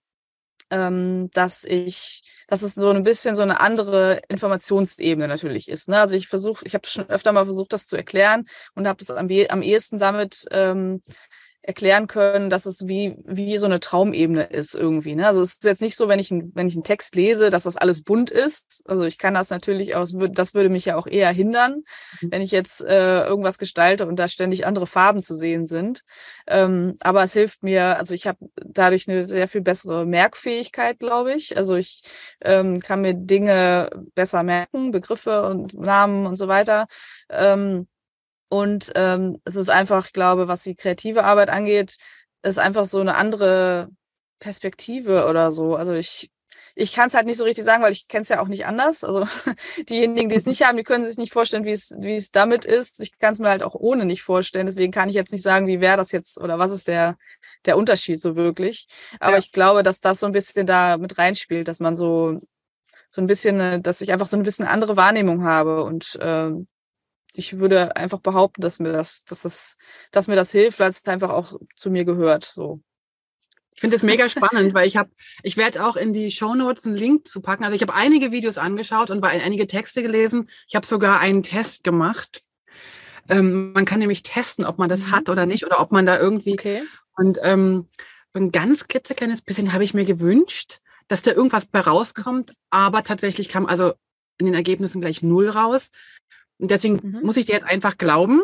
[0.71, 5.89] ähm, dass ich, dass es so ein bisschen so eine andere Informationsebene natürlich ist.
[5.89, 6.01] Ne?
[6.01, 9.11] Also ich versuche, ich habe schon öfter mal versucht, das zu erklären und habe das
[9.11, 11.03] am, am ehesten damit ähm,
[11.67, 15.15] erklären können, dass es wie, wie so eine Traumebene ist irgendwie.
[15.15, 15.27] Ne?
[15.27, 17.65] Also es ist jetzt nicht so, wenn ich, ein, wenn ich einen Text lese, dass
[17.65, 18.83] das alles bunt ist.
[18.87, 21.83] Also ich kann das natürlich aus, das würde mich ja auch eher hindern,
[22.21, 22.31] mhm.
[22.31, 26.03] wenn ich jetzt äh, irgendwas gestalte und da ständig andere Farben zu sehen sind.
[26.47, 31.35] Ähm, aber es hilft mir, also ich habe dadurch eine sehr viel bessere Merkfähigkeit, glaube
[31.35, 31.57] ich.
[31.57, 32.03] Also ich
[32.43, 36.87] ähm, kann mir Dinge besser merken, Begriffe und Namen und so weiter.
[37.29, 37.89] Ähm,
[38.49, 41.97] und ähm, es ist einfach, ich glaube, was die kreative Arbeit angeht,
[42.43, 43.89] ist einfach so eine andere
[44.39, 45.75] Perspektive oder so.
[45.75, 46.31] Also ich,
[46.77, 48.67] ich kann es halt nicht so richtig sagen, weil ich kenne es ja auch nicht
[48.67, 49.03] anders.
[49.03, 49.27] Also
[49.89, 52.65] diejenigen, die es nicht haben, die können sich nicht vorstellen, wie es, wie es damit
[52.65, 53.01] ist.
[53.01, 54.67] Ich kann es mir halt auch ohne nicht vorstellen.
[54.67, 57.17] Deswegen kann ich jetzt nicht sagen, wie wäre das jetzt oder was ist der,
[57.65, 58.87] der Unterschied so wirklich.
[59.19, 59.39] Aber ja.
[59.39, 62.41] ich glaube, dass das so ein bisschen da mit reinspielt, dass man so,
[63.11, 66.69] so ein bisschen, äh, dass ich einfach so ein bisschen andere Wahrnehmung habe und ähm,
[67.37, 69.77] ich würde einfach behaupten, dass mir das, dass das,
[70.11, 72.53] dass mir das hilft, weil es einfach auch zu mir gehört.
[72.55, 72.81] So.
[73.75, 75.11] Ich finde es mega spannend, weil ich habe,
[75.43, 77.65] ich werde auch in die Show Notes einen Link zu packen.
[77.65, 80.49] Also ich habe einige Videos angeschaut und einige Texte gelesen.
[80.69, 82.41] Ich habe sogar einen Test gemacht.
[83.29, 85.11] Ähm, man kann nämlich testen, ob man das mhm.
[85.13, 86.55] hat oder nicht oder ob man da irgendwie.
[86.55, 86.83] Okay.
[87.17, 87.89] Und ähm,
[88.35, 93.49] ein ganz klitzekleines bisschen habe ich mir gewünscht, dass da irgendwas bei rauskommt, aber tatsächlich
[93.49, 93.95] kam also
[94.39, 95.91] in den Ergebnissen gleich null raus.
[96.59, 97.21] Und deswegen mhm.
[97.23, 98.43] muss ich dir jetzt einfach glauben.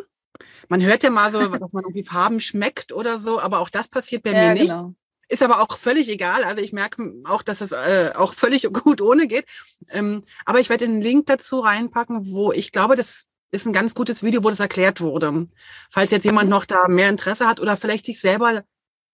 [0.68, 3.88] Man hört ja mal so, dass man irgendwie Farben schmeckt oder so, aber auch das
[3.88, 4.68] passiert bei ja, mir nicht.
[4.68, 4.94] Genau.
[5.28, 6.44] Ist aber auch völlig egal.
[6.44, 9.46] Also ich merke auch, dass es äh, auch völlig gut ohne geht.
[9.88, 13.94] Ähm, aber ich werde den Link dazu reinpacken, wo ich glaube, das ist ein ganz
[13.94, 15.46] gutes Video, wo das erklärt wurde.
[15.90, 16.50] Falls jetzt jemand mhm.
[16.50, 18.64] noch da mehr Interesse hat oder vielleicht sich selber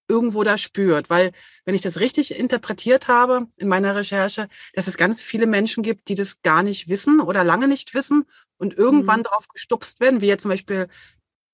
[0.09, 1.11] irgendwo da spürt.
[1.11, 1.33] Weil,
[1.65, 6.09] wenn ich das richtig interpretiert habe in meiner Recherche, dass es ganz viele Menschen gibt,
[6.09, 8.25] die das gar nicht wissen oder lange nicht wissen
[8.57, 9.25] und irgendwann mhm.
[9.25, 10.89] darauf gestupst werden, wie jetzt zum Beispiel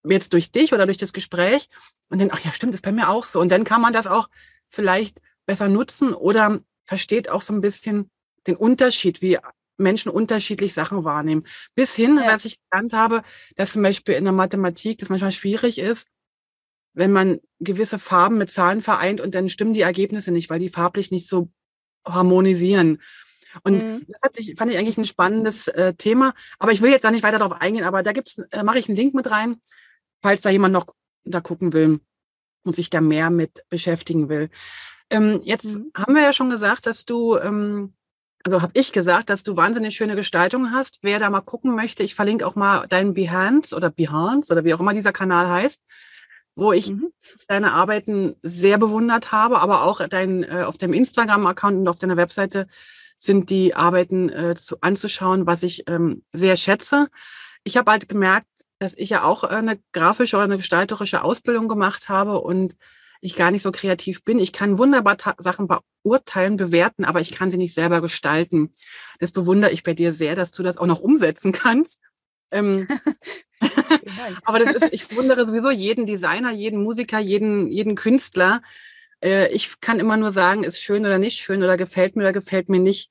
[0.06, 1.68] jetzt durch dich oder durch das Gespräch
[2.08, 3.40] und dann, ach ja, stimmt, ist bei mir auch so.
[3.40, 4.28] Und dann kann man das auch
[4.68, 8.10] vielleicht besser nutzen oder versteht auch so ein bisschen
[8.46, 9.38] den Unterschied, wie
[9.76, 11.44] Menschen unterschiedlich Sachen wahrnehmen.
[11.74, 12.32] Bis hin, ja.
[12.32, 13.22] was ich gelernt habe,
[13.56, 16.08] dass zum Beispiel in der Mathematik das manchmal schwierig ist,
[16.94, 20.68] wenn man gewisse Farben mit Zahlen vereint und dann stimmen die Ergebnisse nicht, weil die
[20.68, 21.50] farblich nicht so
[22.06, 23.02] harmonisieren.
[23.62, 24.06] Und mhm.
[24.08, 26.34] das hat ich, fand ich eigentlich ein spannendes äh, Thema.
[26.58, 28.88] Aber ich will jetzt da nicht weiter darauf eingehen, aber da gibt's, äh, mache ich
[28.88, 29.56] einen Link mit rein,
[30.22, 30.86] falls da jemand noch
[31.24, 32.00] da gucken will
[32.64, 34.50] und sich da mehr mit beschäftigen will.
[35.10, 35.90] Ähm, jetzt mhm.
[35.96, 37.94] haben wir ja schon gesagt, dass du, ähm,
[38.44, 40.98] also habe ich gesagt, dass du wahnsinnig schöne Gestaltung hast.
[41.02, 44.74] Wer da mal gucken möchte, ich verlinke auch mal deinen Behance oder Behance oder wie
[44.74, 45.80] auch immer dieser Kanal heißt
[46.56, 47.08] wo ich mhm.
[47.48, 52.16] deine Arbeiten sehr bewundert habe, aber auch dein, äh, auf deinem Instagram-Account und auf deiner
[52.16, 52.66] Webseite
[53.18, 57.08] sind die Arbeiten äh, zu, anzuschauen, was ich ähm, sehr schätze.
[57.64, 58.46] Ich habe halt gemerkt,
[58.78, 62.76] dass ich ja auch eine grafische oder eine gestalterische Ausbildung gemacht habe und
[63.20, 64.38] ich gar nicht so kreativ bin.
[64.38, 68.74] Ich kann wunderbar Sachen beurteilen, bewerten, aber ich kann sie nicht selber gestalten.
[69.18, 72.00] Das bewundere ich bei dir sehr, dass du das auch noch umsetzen kannst.
[72.50, 72.86] Ähm,
[74.44, 78.62] aber das ist, ich wundere sowieso jeden Designer, jeden Musiker, jeden, jeden Künstler.
[79.22, 82.32] Äh, ich kann immer nur sagen, ist schön oder nicht schön oder gefällt mir oder
[82.32, 83.10] gefällt mir nicht.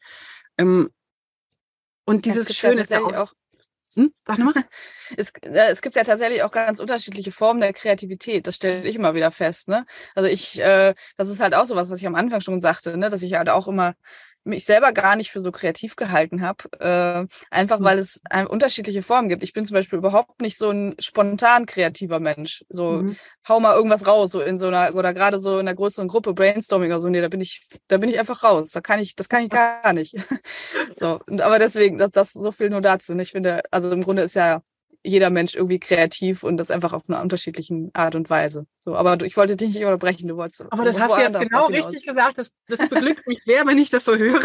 [0.57, 0.89] Ähm,
[2.05, 3.33] und dieses Schöne ist ja auch,
[3.95, 4.13] hm?
[4.25, 4.39] Sag.
[5.17, 8.47] Es, äh, es gibt ja tatsächlich auch ganz unterschiedliche Formen der Kreativität.
[8.47, 9.67] Das stelle ich immer wieder fest.
[9.67, 9.85] Ne?
[10.15, 12.97] Also ich, äh, das ist halt auch so was, was ich am Anfang schon sagte,
[12.97, 13.09] ne?
[13.09, 13.93] dass ich halt auch immer
[14.43, 17.83] mich selber gar nicht für so kreativ gehalten habe, äh, einfach mhm.
[17.83, 19.43] weil es ein, unterschiedliche Formen gibt.
[19.43, 22.65] Ich bin zum Beispiel überhaupt nicht so ein spontan kreativer Mensch.
[22.69, 23.15] So mhm.
[23.47, 26.33] hau mal irgendwas raus, so in so einer oder gerade so in einer größeren Gruppe
[26.33, 27.09] Brainstorming oder so.
[27.09, 28.71] Nee, da bin ich, da bin ich einfach raus.
[28.71, 30.15] Da kann ich, das kann ich gar nicht.
[30.93, 33.13] so, aber deswegen, das, das so viel nur dazu.
[33.13, 34.61] Und ich finde, also im Grunde ist ja
[35.03, 38.65] jeder Mensch irgendwie kreativ und das einfach auf einer unterschiedlichen Art und Weise.
[38.83, 40.65] So, aber ich wollte dich nicht unterbrechen, du wolltest.
[40.71, 42.37] Aber das hast du jetzt genau richtig gesagt.
[42.37, 44.41] Das, das beglückt mich sehr, wenn ich das so höre.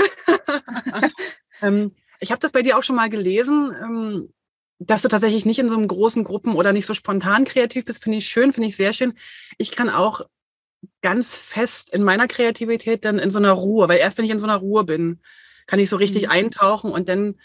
[1.62, 4.34] ähm, ich habe das bei dir auch schon mal gelesen, ähm,
[4.80, 8.02] dass du tatsächlich nicht in so einem großen Gruppen oder nicht so spontan kreativ bist.
[8.02, 9.14] Finde ich schön, finde ich sehr schön.
[9.58, 10.22] Ich kann auch
[11.02, 14.40] ganz fest in meiner Kreativität dann in so einer Ruhe, weil erst wenn ich in
[14.40, 15.20] so einer Ruhe bin,
[15.66, 16.30] kann ich so richtig mhm.
[16.30, 17.36] eintauchen und dann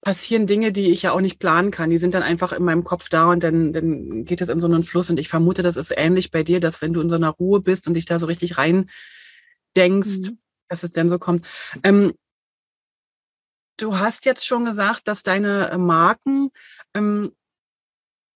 [0.00, 1.90] passieren Dinge, die ich ja auch nicht planen kann.
[1.90, 4.66] Die sind dann einfach in meinem Kopf da und dann, dann geht es in so
[4.66, 5.10] einen Fluss.
[5.10, 7.60] Und ich vermute, das ist ähnlich bei dir, dass wenn du in so einer Ruhe
[7.60, 8.88] bist und dich da so richtig rein
[9.76, 10.38] denkst, mhm.
[10.68, 11.44] dass es dann so kommt.
[11.82, 12.14] Ähm,
[13.76, 16.50] du hast jetzt schon gesagt, dass deine äh, Marken
[16.94, 17.32] ähm,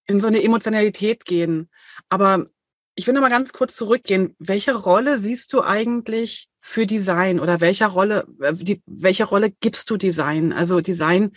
[0.05, 1.69] in so eine Emotionalität gehen.
[2.09, 2.47] Aber
[2.95, 4.35] ich will noch mal ganz kurz zurückgehen.
[4.37, 9.89] Welche Rolle siehst du eigentlich für Design oder welcher Rolle, äh, die, welche Rolle gibst
[9.89, 10.53] du Design?
[10.53, 11.33] Also Design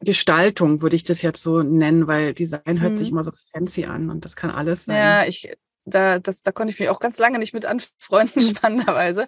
[0.00, 2.98] Gestaltung, würde ich das jetzt so nennen, weil Design hört mhm.
[2.98, 4.96] sich immer so fancy an und das kann alles sein.
[4.96, 5.48] Ja, ich,
[5.84, 9.26] da, das, da konnte ich mich auch ganz lange nicht mit anfreunden, spannenderweise.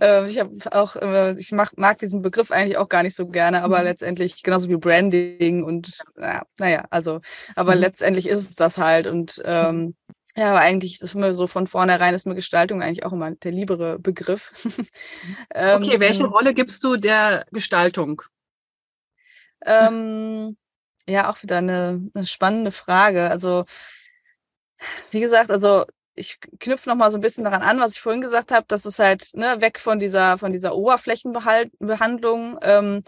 [0.00, 3.26] äh, ich habe auch, äh, ich mag, mag diesen Begriff eigentlich auch gar nicht so
[3.26, 3.84] gerne, aber mhm.
[3.84, 7.20] letztendlich genauso wie Branding und ja, naja, also,
[7.56, 7.80] aber mhm.
[7.80, 9.96] letztendlich ist es das halt und ähm,
[10.36, 13.52] ja, aber eigentlich ist mir so von vornherein ist mir Gestaltung eigentlich auch immer der
[13.52, 14.52] liebere Begriff.
[15.54, 18.22] ähm, okay, welche Rolle gibst du der Gestaltung?
[19.64, 20.56] Ähm,
[21.06, 23.30] ja, auch wieder eine, eine spannende Frage.
[23.30, 23.64] Also
[25.10, 28.20] wie gesagt, also ich knüpfe noch mal so ein bisschen daran an, was ich vorhin
[28.20, 32.58] gesagt habe, dass es halt ne, weg von dieser von dieser Oberflächenbehandlung.
[32.62, 33.02] Ähm,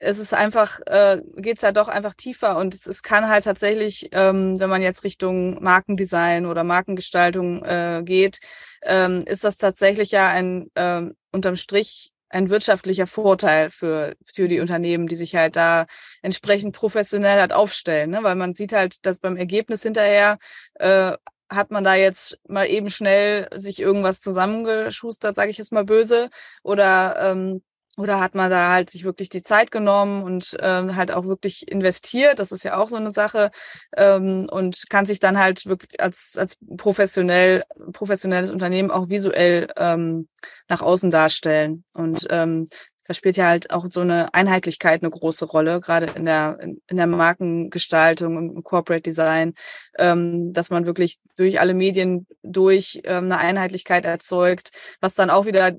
[0.00, 4.08] es ist einfach, äh, geht ja doch einfach tiefer und es, es kann halt tatsächlich,
[4.12, 8.40] ähm, wenn man jetzt Richtung Markendesign oder Markengestaltung äh, geht,
[8.82, 14.60] ähm, ist das tatsächlich ja ein ähm, unterm Strich ein wirtschaftlicher Vorteil für, für die
[14.60, 15.86] Unternehmen, die sich halt da
[16.22, 18.22] entsprechend professionell halt aufstellen, ne?
[18.22, 20.38] weil man sieht halt, dass beim Ergebnis hinterher
[20.74, 21.12] äh,
[21.50, 26.30] hat man da jetzt mal eben schnell sich irgendwas zusammengeschustert, sage ich jetzt mal böse,
[26.62, 27.62] oder ähm,
[28.00, 31.70] oder hat man da halt sich wirklich die Zeit genommen und ähm, halt auch wirklich
[31.70, 32.38] investiert?
[32.38, 33.50] Das ist ja auch so eine Sache.
[33.96, 40.28] Ähm, und kann sich dann halt wirklich als, als professionell, professionelles Unternehmen auch visuell ähm,
[40.68, 41.84] nach außen darstellen.
[41.92, 42.68] Und ähm,
[43.06, 46.96] da spielt ja halt auch so eine Einheitlichkeit eine große Rolle, gerade in der, in
[46.96, 49.54] der Markengestaltung, im Corporate Design,
[49.98, 55.44] ähm, dass man wirklich durch alle Medien durch ähm, eine Einheitlichkeit erzeugt, was dann auch
[55.44, 55.72] wieder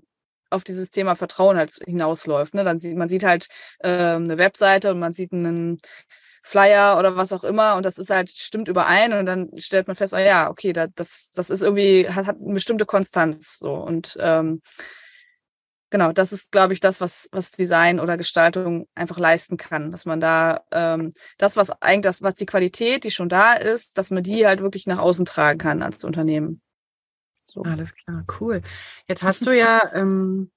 [0.52, 2.54] auf dieses Thema Vertrauen halt hinausläuft.
[2.54, 2.64] Ne?
[2.64, 3.48] Dann sieht man sieht halt
[3.80, 5.80] äh, eine Webseite und man sieht einen
[6.44, 9.96] Flyer oder was auch immer und das ist halt stimmt überein und dann stellt man
[9.96, 13.74] fest, oh ja, okay, da, das das ist irgendwie hat, hat eine bestimmte Konstanz so
[13.76, 14.62] und ähm,
[15.92, 20.06] genau, das ist glaube ich das, was was Design oder Gestaltung einfach leisten kann, dass
[20.06, 24.10] man da ähm, das was eigentlich das was die Qualität, die schon da ist, dass
[24.10, 26.62] man die halt wirklich nach außen tragen kann als Unternehmen.
[27.52, 27.64] So.
[27.64, 28.62] Alles klar, cool.
[29.08, 30.52] Jetzt hast du ja, ähm,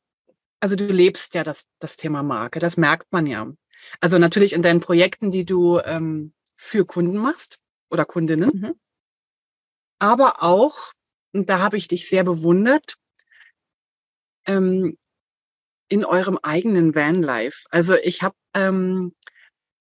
[0.60, 3.52] also du lebst ja das, das Thema Marke, das merkt man ja.
[4.00, 7.58] Also natürlich in deinen Projekten, die du ähm, für Kunden machst
[7.90, 8.74] oder Kundinnen, mhm.
[9.98, 10.92] aber auch,
[11.32, 12.96] und da habe ich dich sehr bewundert,
[14.46, 14.96] ähm,
[15.88, 17.66] in eurem eigenen Vanlife.
[17.70, 19.14] Also ich habe ähm,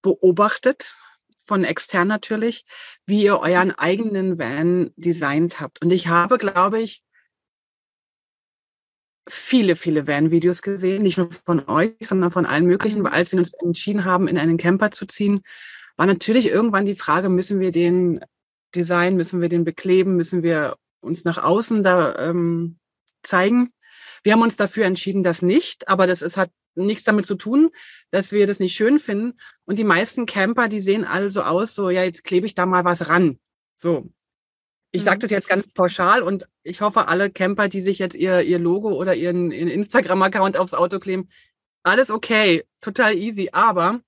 [0.02, 0.96] beobachtet,
[1.46, 2.66] von extern natürlich,
[3.06, 5.82] wie ihr euren eigenen Van designt habt.
[5.82, 7.04] Und ich habe, glaube ich,
[9.28, 13.06] viele, viele Van-Videos gesehen, nicht nur von euch, sondern von allen möglichen, mhm.
[13.06, 15.42] weil als wir uns entschieden haben, in einen Camper zu ziehen,
[15.96, 18.20] war natürlich irgendwann die Frage, müssen wir den
[18.76, 22.80] designen, müssen wir den bekleben, müssen wir uns nach außen da ähm,
[23.22, 23.72] zeigen.
[24.24, 27.70] Wir haben uns dafür entschieden, das nicht, aber das ist, hat nichts damit zu tun,
[28.12, 29.38] dass wir das nicht schön finden.
[29.66, 32.66] Und die meisten Camper, die sehen alle so aus, so, ja, jetzt klebe ich da
[32.66, 33.40] mal was ran.
[33.76, 34.10] So.
[34.92, 35.22] Ich sage mhm.
[35.22, 38.94] das jetzt ganz pauschal und ich hoffe, alle Camper, die sich jetzt ihr, ihr Logo
[38.94, 41.30] oder ihren, ihren Instagram-Account aufs Auto kleben,
[41.84, 43.50] alles okay, total easy.
[43.52, 44.00] Aber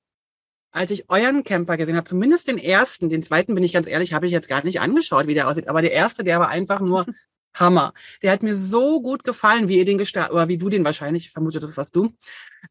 [0.72, 4.14] als ich euren Camper gesehen habe, zumindest den ersten, den zweiten bin ich ganz ehrlich,
[4.14, 5.68] habe ich jetzt gar nicht angeschaut, wie der aussieht.
[5.68, 7.06] Aber der erste, der war einfach nur
[7.56, 7.94] Hammer.
[8.22, 11.26] Der hat mir so gut gefallen, wie ihr den gestaltet, oder wie du den wahrscheinlich,
[11.26, 12.14] ich vermute, das warst du,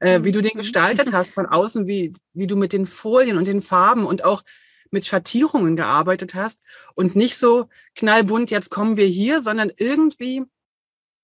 [0.01, 0.61] äh, wie du den mhm.
[0.61, 4.42] gestaltet hast von außen, wie, wie du mit den Folien und den Farben und auch
[4.90, 6.61] mit Schattierungen gearbeitet hast
[6.94, 10.42] und nicht so knallbunt, jetzt kommen wir hier, sondern irgendwie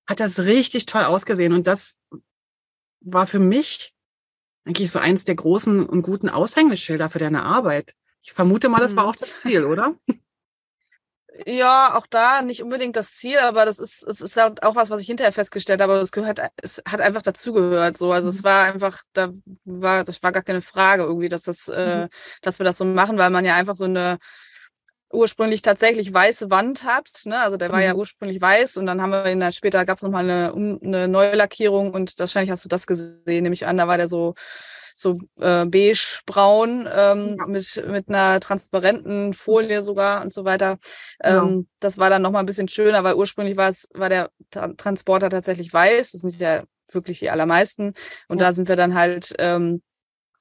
[0.07, 1.53] hat das richtig toll ausgesehen.
[1.53, 1.97] Und das
[3.01, 3.95] war für mich
[4.65, 7.95] eigentlich so eins der großen und guten Aushängeschilder für deine Arbeit.
[8.23, 9.11] Ich vermute mal, das war mhm.
[9.11, 9.95] auch das Ziel, oder?
[11.47, 14.91] Ja, auch da nicht unbedingt das Ziel, aber das ist, es ist halt auch was,
[14.91, 15.95] was ich hinterher festgestellt habe.
[15.95, 17.97] Es gehört, es hat einfach dazugehört.
[17.97, 18.31] So, also mhm.
[18.31, 19.31] es war einfach, da
[19.65, 22.09] war, das war gar keine Frage irgendwie, dass das, äh, mhm.
[22.43, 24.19] dass wir das so machen, weil man ja einfach so eine
[25.13, 27.09] ursprünglich tatsächlich weiße Wand hat.
[27.25, 27.39] Ne?
[27.39, 27.85] Also der war mhm.
[27.85, 31.09] ja ursprünglich weiß und dann haben wir ihn dann später gab es nochmal eine, eine
[31.09, 34.35] Neulackierung und wahrscheinlich hast du das gesehen, nehme ich an, da war der so
[35.01, 37.47] so äh, beige-braun ähm, ja.
[37.47, 40.79] mit, mit einer transparenten Folie sogar und so weiter.
[41.21, 41.47] Genau.
[41.47, 44.69] Ähm, das war dann nochmal ein bisschen schöner, weil ursprünglich war es, war der Tra
[44.75, 46.13] Transporter tatsächlich weiß.
[46.13, 47.95] Das sind ja wirklich die allermeisten.
[48.29, 48.49] Und ja.
[48.49, 49.83] da sind wir dann halt ähm,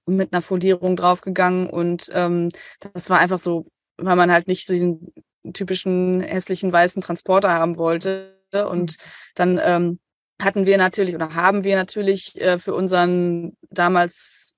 [0.05, 2.49] mit einer Folierung draufgegangen und ähm,
[2.93, 3.67] das war einfach so,
[3.97, 5.13] weil man halt nicht diesen
[5.53, 8.35] typischen hässlichen weißen Transporter haben wollte.
[8.51, 8.95] Und mhm.
[9.35, 9.99] dann ähm,
[10.41, 14.55] hatten wir natürlich oder haben wir natürlich äh, für unseren damals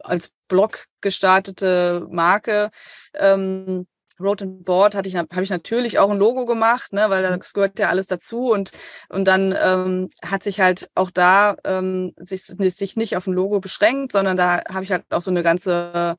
[0.00, 2.70] als Blog gestartete Marke
[3.14, 3.86] ähm,
[4.20, 7.38] Road and Board hatte ich habe ich natürlich auch ein Logo gemacht, ne, weil mhm.
[7.38, 8.72] das gehört ja alles dazu und
[9.08, 13.60] und dann ähm, hat sich halt auch da ähm, sich sich nicht auf ein Logo
[13.60, 16.16] beschränkt, sondern da habe ich halt auch so eine ganze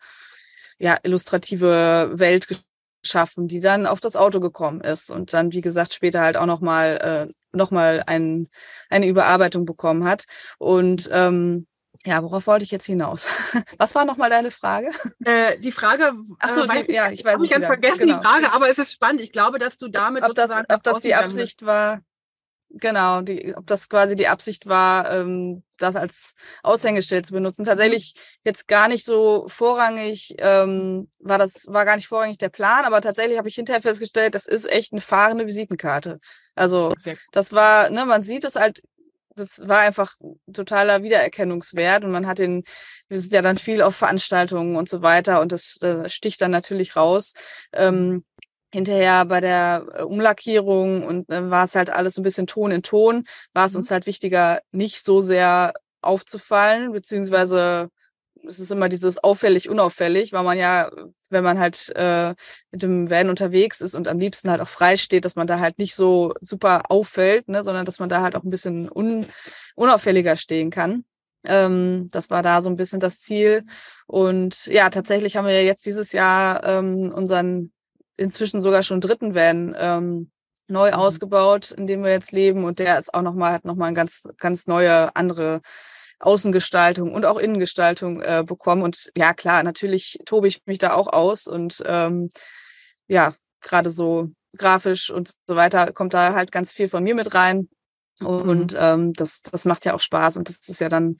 [0.79, 2.47] ja, illustrative Welt
[3.03, 6.45] geschaffen, die dann auf das Auto gekommen ist und dann, wie gesagt, später halt auch
[6.45, 8.47] nochmal äh, noch mal ein,
[8.89, 10.25] eine Überarbeitung bekommen hat.
[10.57, 11.67] Und ähm,
[12.05, 13.27] ja, worauf wollte ich jetzt hinaus?
[13.77, 14.91] Was war nochmal deine Frage?
[15.23, 18.19] Äh, die Frage, Ach so, äh, die, ja, ich weiß habe ich ganz vergessen genau.
[18.19, 19.21] die Frage, aber es ist spannend.
[19.21, 22.01] Ich glaube, dass du damit ob das, ob das die Absicht war,
[22.71, 27.65] Genau, die, ob das quasi die Absicht war, ähm, das als Aushängeschild zu benutzen.
[27.65, 32.85] Tatsächlich jetzt gar nicht so vorrangig, ähm, war das, war gar nicht vorrangig der Plan,
[32.85, 36.19] aber tatsächlich habe ich hinterher festgestellt, das ist echt eine fahrende Visitenkarte.
[36.53, 36.93] Also
[37.31, 38.83] das war, ne, man sieht es halt,
[39.39, 40.13] das war einfach
[40.53, 42.63] totaler Wiedererkennungswert und man hat den,
[43.07, 46.51] wir sind ja dann viel auf Veranstaltungen und so weiter und das, das sticht dann
[46.51, 47.33] natürlich raus.
[47.73, 48.23] Ähm,
[48.71, 52.71] hinterher bei der äh, Umlackierung und dann war es halt alles so ein bisschen Ton
[52.71, 53.79] in Ton, war es mhm.
[53.79, 57.89] uns halt wichtiger, nicht so sehr aufzufallen, beziehungsweise
[58.47, 60.91] es ist immer dieses auffällig, unauffällig, weil man ja,
[61.29, 62.33] wenn man halt äh,
[62.71, 65.59] mit dem Van unterwegs ist und am liebsten halt auch frei steht, dass man da
[65.59, 69.27] halt nicht so super auffällt, ne, sondern dass man da halt auch ein bisschen un
[69.75, 71.05] unauffälliger stehen kann.
[71.43, 73.63] Ähm, das war da so ein bisschen das Ziel.
[74.07, 77.71] Und ja, tatsächlich haben wir ja jetzt dieses Jahr ähm, unseren
[78.17, 80.31] inzwischen sogar schon dritten Van ähm,
[80.67, 80.95] neu mhm.
[80.95, 82.65] ausgebaut, in dem wir jetzt leben.
[82.65, 85.61] Und der ist auch nochmal, hat nochmal eine ganz, ganz neue, andere
[86.19, 88.81] Außengestaltung und auch Innengestaltung äh, bekommen.
[88.81, 92.29] Und ja, klar, natürlich tobe ich mich da auch aus und ähm,
[93.07, 97.33] ja, gerade so grafisch und so weiter kommt da halt ganz viel von mir mit
[97.33, 97.69] rein.
[98.19, 98.79] Und mhm.
[98.79, 101.17] ähm, das, das macht ja auch Spaß und das ist ja dann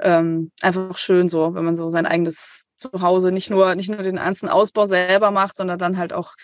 [0.00, 4.18] ähm, einfach schön so, wenn man so sein eigenes Zuhause nicht nur, nicht nur den
[4.18, 6.34] einzelnen Ausbau selber macht, sondern dann halt auch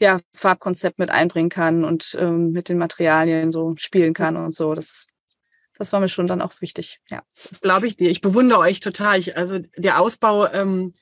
[0.00, 4.74] ja, Farbkonzept mit einbringen kann und ähm, mit den Materialien so spielen kann und so.
[4.74, 5.06] Das,
[5.78, 7.22] das war mir schon dann auch wichtig, ja.
[7.48, 8.10] Das glaube ich dir.
[8.10, 9.18] Ich bewundere euch total.
[9.18, 10.92] Ich, also der Ausbau ähm,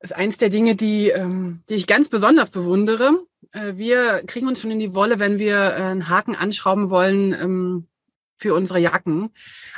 [0.00, 3.12] ist eins der Dinge, die, ähm, die ich ganz besonders bewundere.
[3.52, 7.32] Äh, wir kriegen uns schon in die Wolle, wenn wir äh, einen Haken anschrauben wollen,
[7.32, 7.86] ähm,
[8.40, 9.30] für unsere Jacken.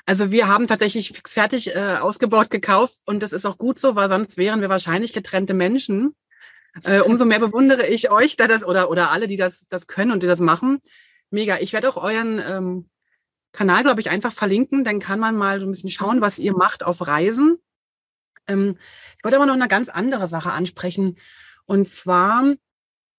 [0.06, 3.96] Also wir haben tatsächlich fix fertig äh, ausgebaut gekauft und das ist auch gut so,
[3.96, 6.14] weil sonst wären wir wahrscheinlich getrennte Menschen.
[6.84, 10.12] Äh, umso mehr bewundere ich euch, da das oder oder alle, die das das können
[10.12, 10.80] und die das machen.
[11.30, 11.58] Mega.
[11.60, 12.88] Ich werde auch euren ähm,
[13.52, 14.84] Kanal, glaube ich, einfach verlinken.
[14.84, 17.58] Dann kann man mal so ein bisschen schauen, was ihr macht auf Reisen.
[18.48, 18.76] Ähm,
[19.18, 21.16] ich wollte aber noch eine ganz andere Sache ansprechen.
[21.66, 22.56] Und zwar mh,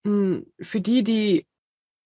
[0.06, 1.46] hm, für die, die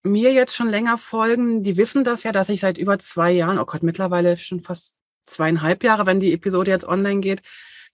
[0.04, 3.60] mir jetzt schon länger folgen, die wissen das ja, dass ich seit über zwei Jahren,
[3.60, 7.42] oh Gott, mittlerweile schon fast zweieinhalb Jahre, wenn die Episode jetzt online geht,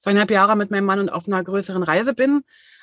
[0.04, 2.42] zweieinhalb Jahre mit meinem Mann und auf einer größeren Reise bin.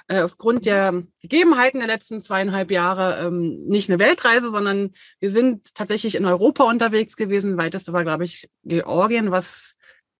[0.09, 5.75] Äh, aufgrund der Gegebenheiten der letzten zweieinhalb Jahre ähm, nicht eine Weltreise, sondern wir sind
[5.75, 7.59] tatsächlich in Europa unterwegs gewesen.
[7.59, 9.77] Weiteste war, glaube ich, Georgien, was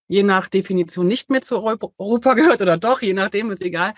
[0.07, 3.95] je nach Definition nicht mehr zu Europa gehört oder doch, je nachdem, ist egal.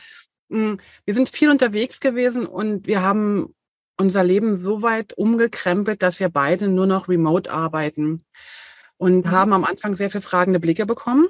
[0.48, 3.54] Mm, wir sind viel unterwegs gewesen und wir haben
[3.98, 8.24] unser Leben so weit umgekrempelt, dass wir beide nur noch remote arbeiten
[8.96, 9.32] und mhm.
[9.32, 11.28] haben am Anfang sehr viel fragende Blicke bekommen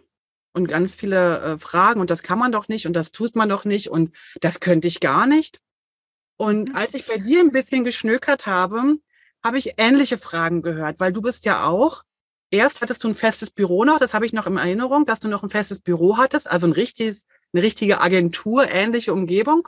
[0.54, 3.50] und ganz viele äh, Fragen und das kann man doch nicht und das tut man
[3.50, 5.60] doch nicht und das könnte ich gar nicht.
[6.38, 6.76] Und mhm.
[6.76, 8.98] als ich bei dir ein bisschen geschnökert habe,
[9.44, 12.04] habe ich ähnliche Fragen gehört, weil du bist ja auch,
[12.50, 15.28] erst hattest du ein festes Büro noch, das habe ich noch in Erinnerung, dass du
[15.28, 19.68] noch ein festes Büro hattest, also ein richtiges, eine richtige Agentur, ähnliche Umgebung.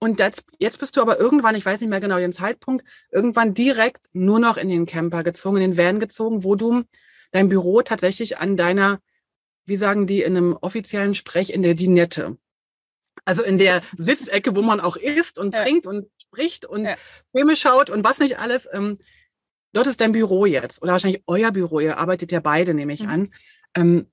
[0.00, 3.54] Und das, jetzt bist du aber irgendwann, ich weiß nicht mehr genau den Zeitpunkt, irgendwann
[3.54, 6.84] direkt nur noch in den Camper gezogen, in den Van gezogen, wo du
[7.32, 9.00] dein Büro tatsächlich an deiner,
[9.68, 12.36] wie sagen die in einem offiziellen Sprech, in der Dinette.
[13.24, 15.62] Also in der Sitzecke, wo man auch isst und ja.
[15.62, 16.96] trinkt und spricht und ja.
[17.32, 18.68] Filme schaut und was nicht alles.
[18.72, 18.96] Ähm,
[19.72, 21.80] dort ist dein Büro jetzt oder wahrscheinlich euer Büro.
[21.80, 23.08] Ihr arbeitet ja beide, nehme ich mhm.
[23.08, 23.30] an.
[23.74, 24.06] Ähm,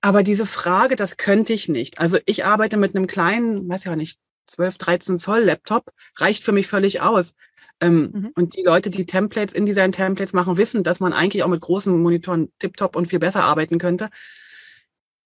[0.00, 1.98] aber diese Frage, das könnte ich nicht.
[2.00, 6.52] Also ich arbeite mit einem kleinen, weiß ja nicht, 12, 13 Zoll Laptop reicht für
[6.52, 7.34] mich völlig aus.
[7.80, 8.32] Ähm, mhm.
[8.34, 12.52] Und die Leute, die Templates, InDesign-Templates machen, wissen, dass man eigentlich auch mit großen Monitoren
[12.58, 14.08] tiptop und viel besser arbeiten könnte.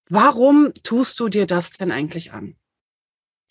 [0.08, 2.56] Warum tust du dir das denn eigentlich an?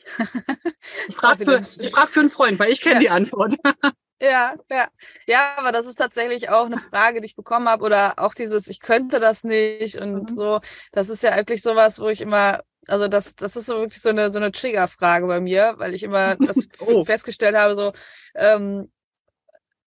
[1.08, 3.00] Ich frage für, frag für einen Freund, weil ich kenne ja.
[3.00, 3.56] die Antwort.
[4.22, 4.88] Ja, ja.
[5.28, 7.84] Ja, aber das ist tatsächlich auch eine Frage, die ich bekommen habe.
[7.84, 10.38] Oder auch dieses, ich könnte das nicht und mhm.
[10.38, 10.62] so.
[10.94, 14.10] Das ist ja wirklich sowas, wo ich immer also das, das ist so wirklich so
[14.10, 17.04] eine, so eine Triggerfrage bei mir, weil ich immer das oh.
[17.06, 17.94] festgestellt habe, so,
[18.36, 18.92] ähm,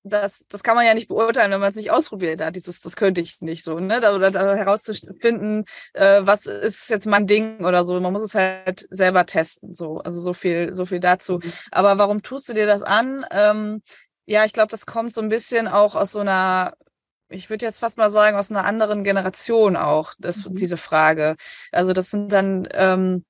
[0.02, 2.56] das, das kann man ja nicht beurteilen, wenn man es nicht ausprobiert hat.
[2.56, 4.00] Dieses, das könnte ich nicht so, ne?
[4.00, 8.00] Da, oder da herauszufinden, äh, was ist jetzt mein Ding oder so.
[8.00, 9.74] Man muss es halt selber testen.
[9.74, 11.40] So, also so viel, so viel dazu.
[11.42, 11.52] Mhm.
[11.70, 13.24] Aber warum tust du dir das an?
[13.30, 13.82] Ähm,
[14.26, 16.74] ja, ich glaube, das kommt so ein bisschen auch aus so einer
[17.30, 20.54] ich würde jetzt fast mal sagen, aus einer anderen Generation auch, das, mhm.
[20.56, 21.36] diese Frage.
[21.72, 23.24] Also das sind dann, ähm,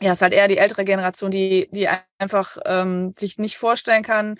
[0.00, 1.88] ja, ist halt eher die ältere Generation, die, die
[2.18, 4.36] einfach ähm, sich nicht vorstellen kann,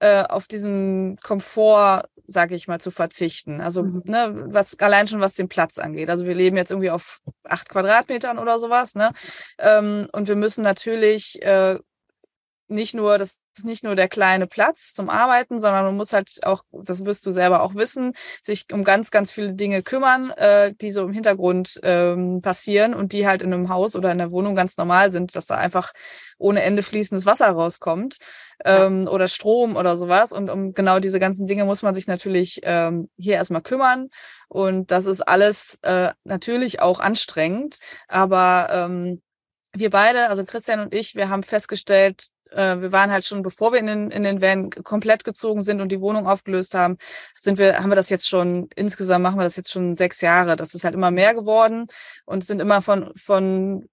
[0.00, 3.60] äh, auf diesen Komfort, sage ich mal, zu verzichten.
[3.60, 4.02] Also, mhm.
[4.04, 6.10] ne, was allein schon was den Platz angeht.
[6.10, 9.12] Also wir leben jetzt irgendwie auf acht Quadratmetern oder sowas, ne?
[9.58, 11.78] Ähm, und wir müssen natürlich äh,
[12.68, 16.40] nicht nur, das ist nicht nur der kleine Platz zum Arbeiten, sondern man muss halt
[16.44, 20.72] auch, das wirst du selber auch wissen, sich um ganz, ganz viele Dinge kümmern, äh,
[20.74, 24.30] die so im Hintergrund ähm, passieren und die halt in einem Haus oder in der
[24.30, 25.92] Wohnung ganz normal sind, dass da einfach
[26.38, 28.18] ohne Ende fließendes Wasser rauskommt
[28.64, 29.10] ähm, ja.
[29.10, 30.32] oder Strom oder sowas.
[30.32, 34.08] Und um genau diese ganzen Dinge muss man sich natürlich ähm, hier erstmal kümmern.
[34.48, 37.78] Und das ist alles äh, natürlich auch anstrengend,
[38.08, 39.22] aber ähm,
[39.76, 43.72] wir beide, also Christian und ich, wir haben festgestellt, äh, wir waren halt schon, bevor
[43.72, 46.98] wir in den, in den Van komplett gezogen sind und die Wohnung aufgelöst haben,
[47.34, 50.56] sind wir, haben wir das jetzt schon, insgesamt machen wir das jetzt schon sechs Jahre.
[50.56, 51.86] Das ist halt immer mehr geworden
[52.24, 53.88] und sind immer von, von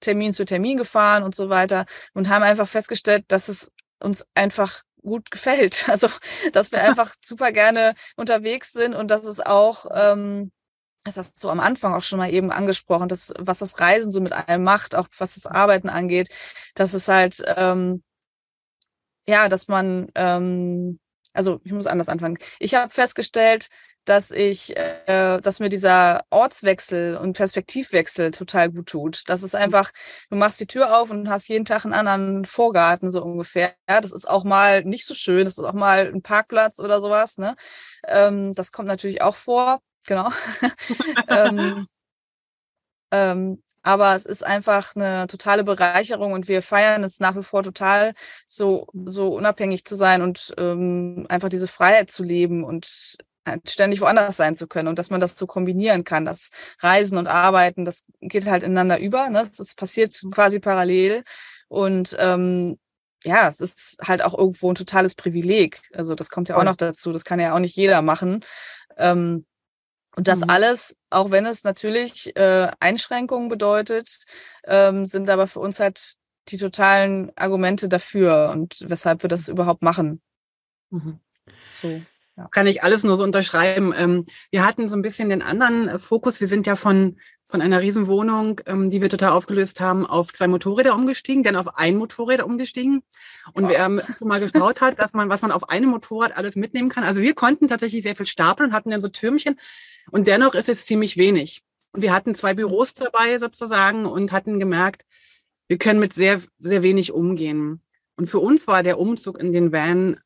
[0.00, 4.82] Termin zu Termin gefahren und so weiter und haben einfach festgestellt, dass es uns einfach
[5.02, 5.86] gut gefällt.
[5.88, 6.08] Also,
[6.52, 10.52] dass wir einfach super gerne unterwegs sind und dass es auch, ähm,
[11.06, 14.20] das hast du am Anfang auch schon mal eben angesprochen, dass, was das Reisen so
[14.20, 16.28] mit einem macht, auch was das Arbeiten angeht,
[16.74, 18.02] dass es halt, ähm,
[19.26, 20.98] ja, dass man, ähm,
[21.32, 22.38] also ich muss anders anfangen.
[22.58, 23.68] Ich habe festgestellt,
[24.04, 29.22] dass ich, äh, dass mir dieser Ortswechsel und Perspektivwechsel total gut tut.
[29.26, 29.90] Das ist einfach,
[30.30, 33.74] du machst die Tür auf und hast jeden Tag einen anderen Vorgarten so ungefähr.
[33.88, 37.00] Ja, das ist auch mal nicht so schön, das ist auch mal ein Parkplatz oder
[37.00, 37.38] sowas.
[37.38, 37.56] Ne,
[38.06, 40.30] ähm, das kommt natürlich auch vor genau.
[41.28, 41.86] ähm,
[43.10, 47.62] ähm, aber es ist einfach eine totale Bereicherung und wir feiern es nach wie vor
[47.62, 48.14] total,
[48.48, 54.00] so, so unabhängig zu sein und ähm, einfach diese Freiheit zu leben und halt ständig
[54.00, 56.50] woanders sein zu können und dass man das so kombinieren kann, das
[56.80, 59.48] Reisen und Arbeiten, das geht halt ineinander über, ne?
[59.56, 61.22] das passiert quasi parallel
[61.68, 62.78] und ähm,
[63.24, 65.82] ja, es ist halt auch irgendwo ein totales Privileg.
[65.92, 67.12] Also das kommt ja auch noch dazu.
[67.12, 68.44] Das kann ja auch nicht jeder machen.
[68.96, 69.46] Ähm,
[70.16, 70.50] und das mhm.
[70.50, 74.24] alles, auch wenn es natürlich äh, Einschränkungen bedeutet,
[74.64, 76.14] ähm, sind aber für uns halt
[76.48, 80.22] die totalen Argumente dafür und weshalb wir das überhaupt machen.
[80.90, 81.20] Mhm.
[81.74, 82.00] So.
[82.36, 82.48] Ja.
[82.50, 83.94] Kann ich alles nur so unterschreiben.
[83.96, 86.38] Ähm, wir hatten so ein bisschen den anderen äh, Fokus.
[86.38, 87.16] Wir sind ja von,
[87.48, 91.78] von einer Riesenwohnung, ähm, die wir total aufgelöst haben, auf zwei Motorräder umgestiegen, dann auf
[91.78, 93.02] ein Motorrad umgestiegen.
[93.54, 93.70] Und wow.
[93.70, 97.04] wer schon mal geschaut hat, dass man, was man auf einem Motorrad alles mitnehmen kann.
[97.04, 99.58] Also wir konnten tatsächlich sehr viel stapeln und hatten dann so Türmchen.
[100.10, 101.62] Und dennoch ist es ziemlich wenig.
[101.92, 105.06] Und wir hatten zwei Büros dabei sozusagen und hatten gemerkt,
[105.68, 107.80] wir können mit sehr, sehr wenig umgehen.
[108.16, 110.20] Und für uns war der Umzug in den Van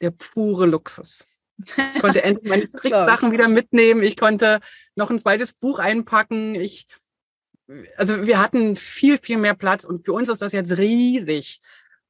[0.00, 1.24] der pure Luxus.
[1.66, 4.02] Ich konnte endlich meine Tricksachen wieder mitnehmen.
[4.02, 4.60] Ich konnte
[4.94, 6.54] noch ein zweites Buch einpacken.
[6.54, 6.86] Ich,
[7.96, 11.60] also wir hatten viel, viel mehr Platz und für uns ist das jetzt riesig.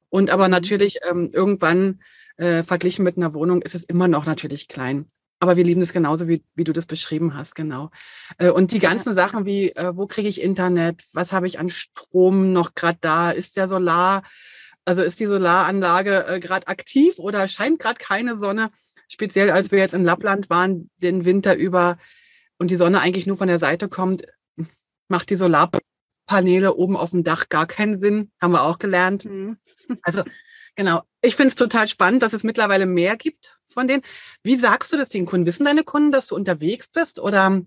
[0.09, 0.51] Und aber mhm.
[0.51, 2.01] natürlich ähm, irgendwann
[2.37, 5.05] äh, verglichen mit einer Wohnung ist es immer noch natürlich klein.
[5.39, 7.89] Aber wir lieben es genauso, wie, wie du das beschrieben hast, genau.
[8.37, 9.15] Äh, und die ganzen ja.
[9.15, 13.31] Sachen wie, äh, wo kriege ich Internet, was habe ich an Strom noch gerade da,
[13.31, 14.21] ist der Solar,
[14.91, 18.71] also ist die Solaranlage äh, gerade aktiv oder scheint gerade keine Sonne?
[19.07, 21.97] Speziell als wir jetzt in Lappland waren, den Winter über
[22.59, 24.23] und die Sonne eigentlich nur von der Seite kommt,
[25.07, 28.33] macht die Solarpaneele oben auf dem Dach gar keinen Sinn.
[28.41, 29.23] Haben wir auch gelernt.
[29.23, 29.55] Mhm.
[30.01, 30.23] Also
[30.75, 31.03] genau.
[31.21, 34.03] Ich finde es total spannend, dass es mittlerweile mehr gibt von denen.
[34.43, 35.45] Wie sagst du das den Kunden?
[35.45, 37.61] Wissen deine Kunden, dass du unterwegs bist oder,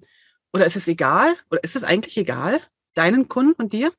[0.53, 1.35] oder ist es egal?
[1.51, 2.61] Oder ist es eigentlich egal?
[2.93, 3.93] Deinen Kunden und dir?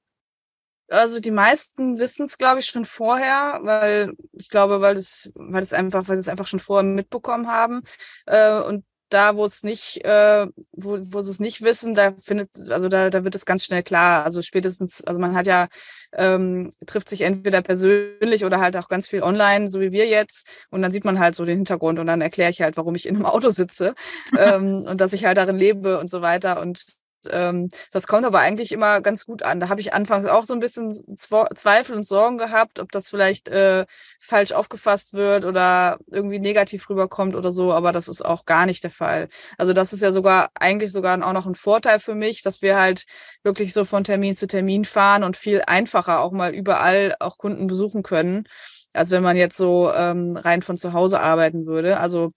[0.90, 5.62] Also die meisten wissen es, glaube ich, schon vorher, weil ich glaube, weil das, weil
[5.62, 7.82] das einfach, weil sie es einfach schon vorher mitbekommen haben.
[8.28, 12.50] Äh, und da, wo es nicht, äh, wo, wo sie es nicht wissen, da findet,
[12.70, 14.26] also da, da wird es ganz schnell klar.
[14.26, 15.68] Also spätestens, also man hat ja,
[16.14, 20.48] ähm, trifft sich entweder persönlich oder halt auch ganz viel online, so wie wir jetzt.
[20.70, 23.06] Und dann sieht man halt so den Hintergrund und dann erkläre ich halt, warum ich
[23.08, 23.96] in einem Auto sitze
[24.38, 26.62] ähm, und dass ich halt darin lebe und so weiter.
[26.62, 26.86] Und
[27.32, 29.60] ähm, das kommt aber eigentlich immer ganz gut an.
[29.60, 33.48] Da habe ich anfangs auch so ein bisschen Zweifel und Sorgen gehabt, ob das vielleicht
[33.48, 33.86] äh,
[34.20, 38.84] falsch aufgefasst wird oder irgendwie negativ rüberkommt oder so, aber das ist auch gar nicht
[38.84, 39.30] der Fall.
[39.58, 42.78] Also das ist ja sogar eigentlich sogar auch noch ein Vorteil für mich, dass wir
[42.78, 43.06] halt
[43.44, 47.68] wirklich so von Termin zu Termin fahren und viel einfacher auch mal überall auch Kunden
[47.68, 48.46] besuchen können,
[48.94, 52.00] als wenn man jetzt so ähm, rein von zu Hause arbeiten würde.
[52.00, 52.32] Also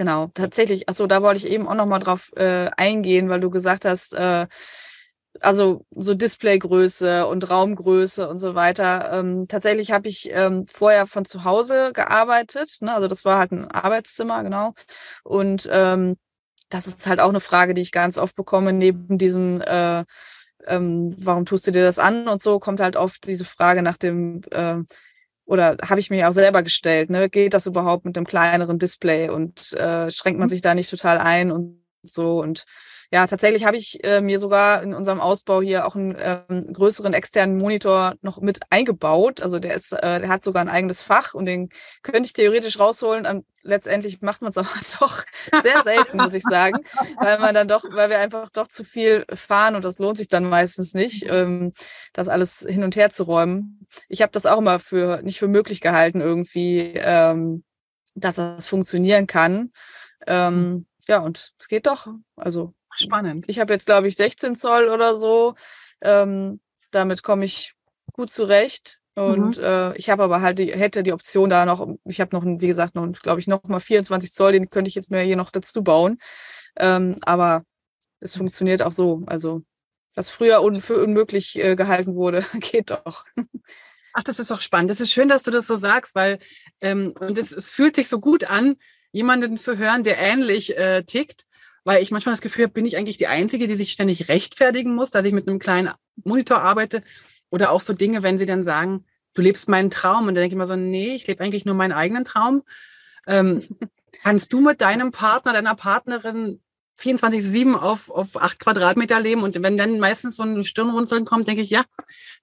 [0.00, 0.88] Genau, tatsächlich.
[0.88, 4.14] Achso, da wollte ich eben auch noch mal drauf äh, eingehen, weil du gesagt hast,
[4.14, 4.46] äh,
[5.40, 9.10] also so Displaygröße und Raumgröße und so weiter.
[9.12, 12.78] Ähm, tatsächlich habe ich ähm, vorher von zu Hause gearbeitet.
[12.80, 12.94] Ne?
[12.94, 14.72] Also das war halt ein Arbeitszimmer, genau.
[15.22, 16.16] Und ähm,
[16.70, 20.04] das ist halt auch eine Frage, die ich ganz oft bekomme, neben diesem äh,
[20.66, 23.98] ähm, warum tust du dir das an und so kommt halt oft diese Frage nach
[23.98, 24.78] dem äh,
[25.50, 27.28] oder habe ich mir auch selber gestellt, ne?
[27.28, 30.50] Geht das überhaupt mit einem kleineren Display und äh, schränkt man mhm.
[30.50, 32.64] sich da nicht total ein und so und
[33.12, 37.12] ja, tatsächlich habe ich äh, mir sogar in unserem Ausbau hier auch einen ähm, größeren
[37.12, 39.42] externen Monitor noch mit eingebaut.
[39.42, 41.70] Also der ist, äh, der hat sogar ein eigenes Fach und den
[42.02, 43.26] könnte ich theoretisch rausholen.
[43.26, 44.68] Und letztendlich macht man es aber
[45.00, 45.24] doch
[45.60, 46.84] sehr selten, muss ich sagen,
[47.20, 50.28] weil man dann doch, weil wir einfach doch zu viel fahren und das lohnt sich
[50.28, 51.72] dann meistens nicht, ähm,
[52.12, 53.88] das alles hin und her zu räumen.
[54.08, 57.64] Ich habe das auch immer für nicht für möglich gehalten irgendwie, ähm,
[58.14, 59.72] dass das funktionieren kann.
[60.28, 62.06] Ähm, ja, und es geht doch.
[62.36, 63.46] Also Spannend.
[63.48, 65.54] Ich habe jetzt, glaube ich, 16 Zoll oder so.
[66.00, 66.60] Ähm,
[66.90, 67.74] damit komme ich
[68.12, 69.00] gut zurecht.
[69.14, 69.64] Und mhm.
[69.64, 72.66] äh, ich habe aber halt die, hätte die Option da noch, ich habe noch, wie
[72.66, 75.50] gesagt, noch, glaube ich, noch mal 24 Zoll, den könnte ich jetzt mir hier noch
[75.50, 76.18] dazu bauen.
[76.76, 77.64] Ähm, aber
[78.20, 79.22] es funktioniert auch so.
[79.26, 79.62] Also
[80.14, 83.24] was früher un für unmöglich äh, gehalten wurde, geht doch.
[84.12, 84.90] Ach, das ist doch spannend.
[84.90, 86.38] Das ist schön, dass du das so sagst, weil
[86.80, 88.76] ähm, und es, es fühlt sich so gut an,
[89.12, 91.46] jemanden zu hören, der ähnlich äh, tickt
[91.84, 94.94] weil ich manchmal das Gefühl habe, bin ich eigentlich die Einzige, die sich ständig rechtfertigen
[94.94, 95.90] muss, dass ich mit einem kleinen
[96.24, 97.02] Monitor arbeite
[97.50, 99.04] oder auch so Dinge, wenn sie dann sagen,
[99.34, 101.74] du lebst meinen Traum und dann denke ich immer so, nee, ich lebe eigentlich nur
[101.74, 102.62] meinen eigenen Traum.
[103.26, 103.62] Ähm,
[104.22, 106.60] kannst du mit deinem Partner, deiner Partnerin
[107.00, 111.62] 24-7 auf, auf acht Quadratmeter leben und wenn dann meistens so ein Stirnrunzeln kommt, denke
[111.62, 111.84] ich, ja,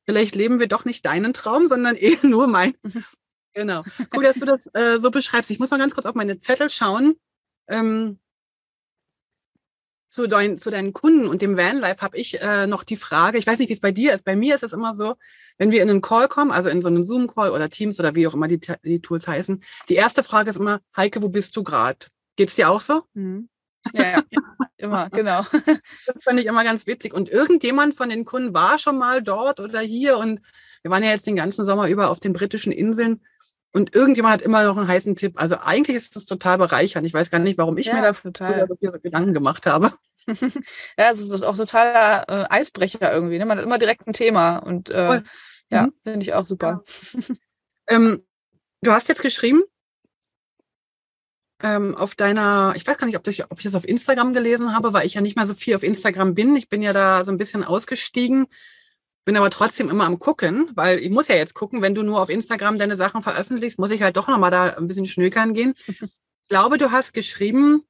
[0.06, 2.76] vielleicht leben wir doch nicht deinen Traum, sondern eher nur mein.
[3.54, 3.82] Genau.
[4.14, 5.50] Cool, dass du das äh, so beschreibst.
[5.50, 7.16] Ich muss mal ganz kurz auf meine Zettel schauen.
[7.68, 8.20] Ähm,
[10.10, 13.47] zu, dein, zu deinen Kunden und dem Vanlife habe ich äh, noch die Frage, ich
[13.47, 15.16] weiß nicht, wie es bei dir ist, bei mir ist es immer so,
[15.58, 18.28] wenn wir in einen Call kommen, also in so einen Zoom-Call oder Teams oder wie
[18.28, 21.64] auch immer die, die Tools heißen, die erste Frage ist immer, Heike, wo bist du
[21.64, 22.08] gerade?
[22.36, 23.03] Geht es dir auch so?
[23.14, 23.49] Mhm.
[23.93, 24.41] Ja, ja,
[24.78, 25.43] immer, genau.
[26.05, 27.14] Das fand ich immer ganz witzig.
[27.14, 30.41] Und irgendjemand von den Kunden war schon mal dort oder hier und
[30.82, 33.22] wir waren ja jetzt den ganzen Sommer über auf den britischen Inseln
[33.74, 35.34] und irgendjemand hat immer noch einen heißen Tipp.
[35.39, 37.05] Also eigentlich ist das total bereichernd.
[37.05, 38.32] Ich weiß gar nicht, warum ich ja, mir dafür
[38.91, 39.93] so Gedanken gemacht habe.
[40.28, 43.38] ja, es ist auch totaler äh, Eisbrecher irgendwie.
[43.38, 43.45] Ne?
[43.45, 45.22] Man hat immer direkt ein Thema und äh,
[45.70, 45.93] ja, mhm.
[46.03, 46.84] finde ich auch super.
[47.88, 48.26] ähm,
[48.82, 49.63] du hast jetzt geschrieben,
[51.63, 54.76] ähm, auf deiner, ich weiß gar nicht, ob, das, ob ich das auf Instagram gelesen
[54.76, 56.55] habe, weil ich ja nicht mehr so viel auf Instagram bin.
[56.55, 58.47] Ich bin ja da so ein bisschen ausgestiegen
[59.28, 62.22] bin aber trotzdem immer am gucken, weil ich muss ja jetzt gucken, wenn du nur
[62.22, 65.74] auf Instagram deine Sachen veröffentlichst, muss ich halt doch nochmal da ein bisschen schnökern gehen.
[65.86, 66.10] Ich
[66.48, 67.84] glaube, du hast geschrieben,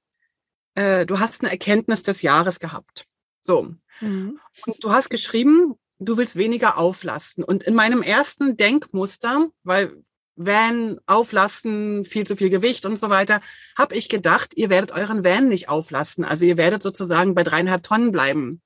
[0.74, 3.06] äh, du hast eine Erkenntnis des Jahres gehabt.
[3.42, 3.76] So.
[4.02, 4.40] Mhm.
[4.66, 7.44] Und du hast geschrieben, du willst weniger auflasten.
[7.44, 9.94] Und in meinem ersten Denkmuster, weil
[10.36, 13.42] Van auflasten, viel zu viel Gewicht und so weiter,
[13.78, 16.26] habe ich gedacht, ihr werdet euren Van nicht auflasten.
[16.26, 18.64] Also ihr werdet sozusagen bei dreieinhalb Tonnen bleiben.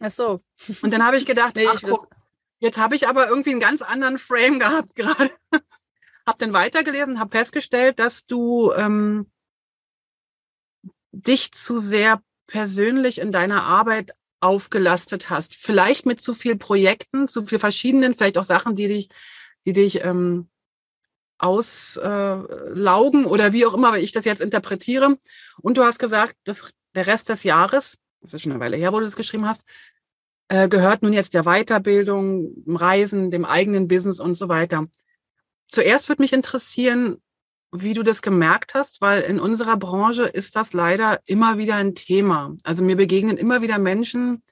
[0.00, 0.40] Ach so.
[0.82, 2.08] Und dann habe ich gedacht, nee, ach, ich guck,
[2.58, 5.30] jetzt habe ich aber irgendwie einen ganz anderen Frame gehabt gerade.
[6.26, 9.30] habe dann weitergelesen, habe festgestellt, dass du ähm,
[11.12, 15.54] dich zu sehr persönlich in deiner Arbeit aufgelastet hast.
[15.54, 19.08] Vielleicht mit zu viel Projekten, zu viel verschiedenen, vielleicht auch Sachen, die dich,
[19.66, 20.48] die dich ähm,
[21.38, 25.18] auslaugen äh, oder wie auch immer, wie ich das jetzt interpretiere.
[25.60, 28.92] Und du hast gesagt, dass der Rest des Jahres das ist schon eine Weile her,
[28.92, 29.64] wo du das geschrieben hast,
[30.48, 34.88] äh, gehört nun jetzt der Weiterbildung, dem Reisen, dem eigenen Business und so weiter.
[35.68, 37.18] Zuerst würde mich interessieren,
[37.72, 41.94] wie du das gemerkt hast, weil in unserer Branche ist das leider immer wieder ein
[41.94, 42.56] Thema.
[42.64, 44.42] Also mir begegnen immer wieder Menschen,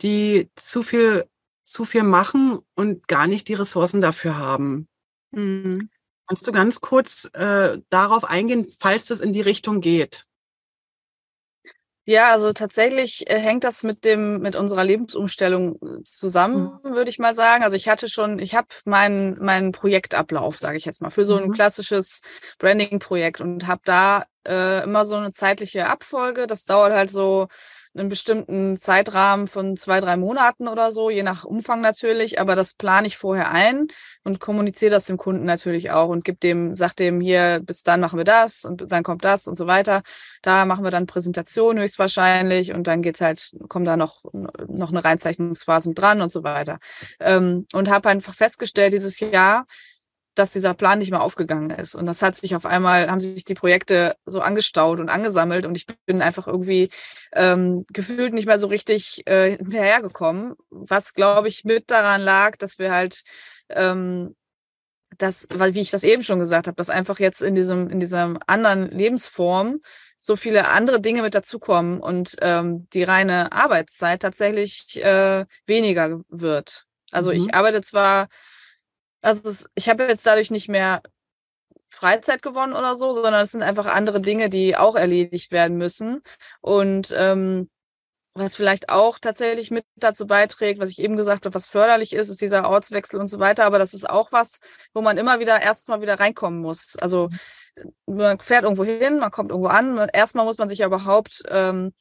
[0.00, 1.24] die zu viel,
[1.64, 4.88] zu viel machen und gar nicht die Ressourcen dafür haben.
[5.30, 5.90] Mhm.
[6.26, 10.26] Kannst du ganz kurz äh, darauf eingehen, falls das in die Richtung geht?
[12.04, 16.94] Ja, also tatsächlich äh, hängt das mit dem mit unserer Lebensumstellung äh, zusammen, mhm.
[16.94, 17.62] würde ich mal sagen.
[17.62, 21.36] Also ich hatte schon, ich habe meinen meinen Projektablauf, sage ich jetzt mal, für so
[21.36, 21.52] ein mhm.
[21.52, 22.20] klassisches
[22.58, 26.48] Branding-Projekt und habe da äh, immer so eine zeitliche Abfolge.
[26.48, 27.46] Das dauert halt so
[27.94, 32.74] einen bestimmten Zeitrahmen von zwei, drei Monaten oder so, je nach Umfang natürlich, aber das
[32.74, 33.88] plane ich vorher ein
[34.24, 38.00] und kommuniziere das dem Kunden natürlich auch und gebe dem, sag dem hier, bis dann
[38.00, 40.02] machen wir das und dann kommt das und so weiter.
[40.40, 45.04] Da machen wir dann Präsentation höchstwahrscheinlich und dann geht's halt, kommt da noch, noch eine
[45.04, 46.78] Reinzeichnungsphase dran und so weiter.
[47.20, 49.66] Ähm, und habe einfach festgestellt dieses Jahr,
[50.34, 51.94] dass dieser Plan nicht mehr aufgegangen ist.
[51.94, 55.76] Und das hat sich auf einmal, haben sich die Projekte so angestaut und angesammelt und
[55.76, 56.90] ich bin einfach irgendwie
[57.34, 62.78] ähm, gefühlt nicht mehr so richtig äh, hinterhergekommen, was, glaube ich, mit daran lag, dass
[62.78, 63.22] wir halt
[63.68, 64.34] ähm,
[65.18, 68.00] das, weil wie ich das eben schon gesagt habe, dass einfach jetzt in diesem in
[68.00, 69.80] dieser anderen Lebensform
[70.18, 76.86] so viele andere Dinge mit dazukommen und ähm, die reine Arbeitszeit tatsächlich äh, weniger wird.
[77.10, 77.36] Also mhm.
[77.36, 78.28] ich arbeite zwar,
[79.22, 81.02] also es, ich habe jetzt dadurch nicht mehr
[81.90, 86.22] Freizeit gewonnen oder so, sondern es sind einfach andere Dinge, die auch erledigt werden müssen.
[86.60, 87.70] Und ähm,
[88.34, 92.30] was vielleicht auch tatsächlich mit dazu beiträgt, was ich eben gesagt habe, was förderlich ist,
[92.30, 93.64] ist dieser Ortswechsel und so weiter.
[93.66, 94.60] Aber das ist auch was,
[94.94, 96.96] wo man immer wieder erstmal wieder reinkommen muss.
[96.96, 97.28] Also
[98.06, 100.08] man fährt irgendwo hin, man kommt irgendwo an.
[100.12, 101.92] Erstmal muss man sich ja überhaupt ähm,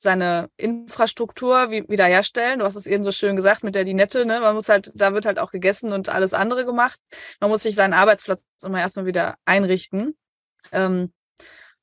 [0.00, 2.60] seine Infrastruktur wie, wiederherstellen.
[2.60, 4.40] Du hast es eben so schön gesagt mit der Dinette, ne?
[4.40, 6.98] Man muss halt, da wird halt auch gegessen und alles andere gemacht.
[7.40, 10.16] Man muss sich seinen Arbeitsplatz immer erstmal wieder einrichten.
[10.72, 11.12] Ähm,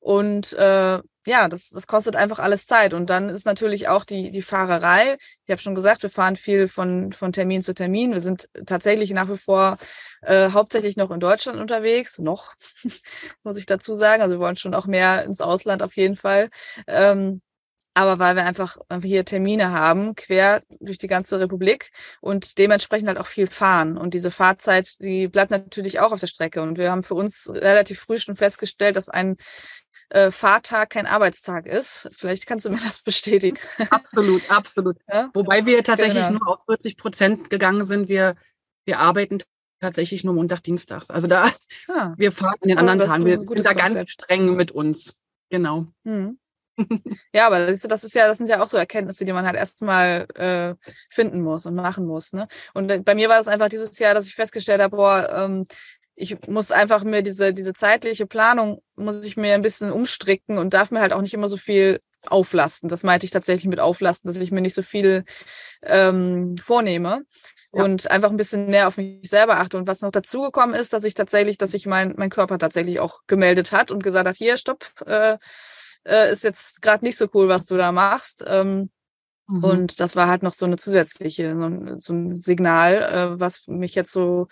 [0.00, 2.94] und äh, ja, das, das kostet einfach alles Zeit.
[2.94, 5.16] Und dann ist natürlich auch die, die Fahrerei.
[5.44, 8.12] Ich habe schon gesagt, wir fahren viel von, von Termin zu Termin.
[8.12, 9.76] Wir sind tatsächlich nach wie vor
[10.22, 12.18] äh, hauptsächlich noch in Deutschland unterwegs.
[12.18, 12.54] Noch,
[13.44, 14.22] muss ich dazu sagen.
[14.22, 16.50] Also wir wollen schon auch mehr ins Ausland auf jeden Fall.
[16.86, 17.42] Ähm,
[17.98, 21.90] aber weil wir einfach hier Termine haben, quer durch die ganze Republik
[22.20, 23.98] und dementsprechend halt auch viel fahren.
[23.98, 26.62] Und diese Fahrzeit, die bleibt natürlich auch auf der Strecke.
[26.62, 29.36] Und wir haben für uns relativ früh schon festgestellt, dass ein
[30.10, 32.08] äh, Fahrtag kein Arbeitstag ist.
[32.12, 33.58] Vielleicht kannst du mir das bestätigen.
[33.90, 34.96] Absolut, absolut.
[35.08, 35.30] Ja?
[35.34, 36.38] Wobei wir tatsächlich genau.
[36.44, 38.08] nur auf 40 Prozent gegangen sind.
[38.08, 38.36] Wir,
[38.84, 39.38] wir arbeiten
[39.80, 41.10] tatsächlich nur Montag, Dienstags.
[41.10, 41.50] Also da,
[41.88, 42.14] ah.
[42.16, 43.24] wir fahren in den anderen Tagen.
[43.24, 45.14] Wir sind da ganz streng mit uns.
[45.50, 45.88] Genau.
[46.04, 46.38] Hm.
[47.32, 50.26] ja, aber das, ist ja, das sind ja auch so Erkenntnisse, die man halt erstmal
[50.34, 50.74] äh,
[51.10, 52.32] finden muss und machen muss.
[52.32, 52.48] Ne?
[52.74, 55.66] Und äh, bei mir war es einfach dieses Jahr, dass ich festgestellt habe, boah, ähm,
[56.14, 60.74] ich muss einfach mir diese, diese zeitliche Planung, muss ich mir ein bisschen umstricken und
[60.74, 62.88] darf mir halt auch nicht immer so viel auflasten.
[62.88, 65.24] Das meinte ich tatsächlich mit auflasten, dass ich mir nicht so viel
[65.82, 67.24] ähm, vornehme
[67.72, 67.84] ja.
[67.84, 69.76] und einfach ein bisschen mehr auf mich selber achte.
[69.76, 73.20] Und was noch dazugekommen ist, dass ich tatsächlich, dass sich mein, mein Körper tatsächlich auch
[73.26, 75.38] gemeldet hat und gesagt hat, hier, stopp, äh,
[76.08, 78.44] äh, ist jetzt gerade nicht so cool, was du da machst.
[78.46, 78.90] Ähm,
[79.48, 79.64] mhm.
[79.64, 83.94] Und das war halt noch so eine zusätzliche, so, so ein Signal, äh, was mich
[83.94, 84.48] jetzt so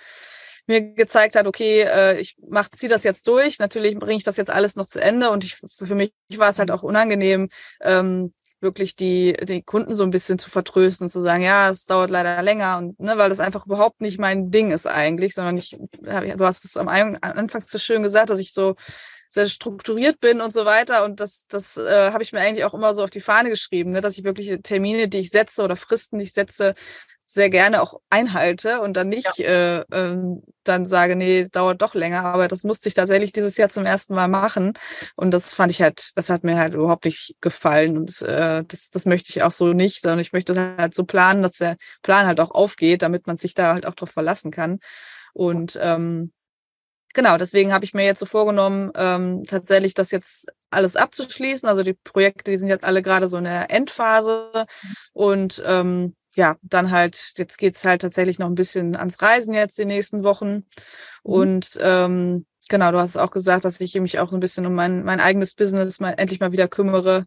[0.67, 3.59] mir gezeigt hat, okay, äh, ich mach, zieh das jetzt durch.
[3.59, 6.59] Natürlich bringe ich das jetzt alles noch zu Ende und ich, für mich war es
[6.59, 7.49] halt auch unangenehm,
[7.81, 11.87] ähm, wirklich die, die Kunden so ein bisschen zu vertrösten und zu sagen, ja, es
[11.87, 15.57] dauert leider länger und ne, weil das einfach überhaupt nicht mein Ding ist eigentlich, sondern
[15.57, 18.75] ich, du hast es am Anfang so schön gesagt, dass ich so
[19.37, 21.05] sehr strukturiert bin und so weiter.
[21.05, 23.91] Und das, das äh, habe ich mir eigentlich auch immer so auf die Fahne geschrieben,
[23.91, 24.01] ne?
[24.01, 26.75] dass ich wirklich Termine, die ich setze oder Fristen, die ich setze,
[27.23, 29.81] sehr gerne auch einhalte und dann nicht ja.
[29.81, 30.17] äh, äh,
[30.65, 32.25] dann sage, nee, dauert doch länger.
[32.25, 34.73] Aber das musste ich tatsächlich dieses Jahr zum ersten Mal machen.
[35.17, 37.99] Und das fand ich halt, das hat mir halt überhaupt nicht gefallen.
[37.99, 41.05] Und äh, das, das möchte ich auch so nicht, sondern ich möchte das halt so
[41.05, 44.51] planen, dass der Plan halt auch aufgeht, damit man sich da halt auch drauf verlassen
[44.51, 44.79] kann.
[45.35, 46.33] Und ähm,
[47.17, 51.69] genau, deswegen habe ich mir jetzt so vorgenommen, ähm, tatsächlich das jetzt alles abzuschließen.
[51.69, 54.67] Also die Projekte, die sind jetzt alle gerade so in der Endphase.
[55.13, 59.79] Und ähm, ja, dann halt, jetzt geht's halt tatsächlich noch ein bisschen ans Reisen jetzt
[59.79, 60.51] die nächsten Wochen.
[60.53, 60.65] Mhm.
[61.23, 65.03] Und ähm, genau, du hast auch gesagt, dass ich mich auch ein bisschen um mein,
[65.03, 67.25] mein eigenes Business mal endlich mal wieder kümmere,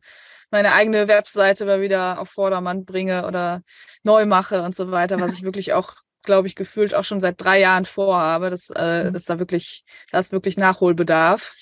[0.52, 3.64] meine eigene Webseite mal wieder auf Vordermann bringe oder
[4.04, 7.42] neu mache und so weiter, was ich wirklich auch, glaube ich, gefühlt auch schon seit
[7.42, 8.50] drei Jahren vorhabe.
[8.50, 9.16] Das äh, mhm.
[9.16, 11.56] ist da wirklich, da ist wirklich Nachholbedarf.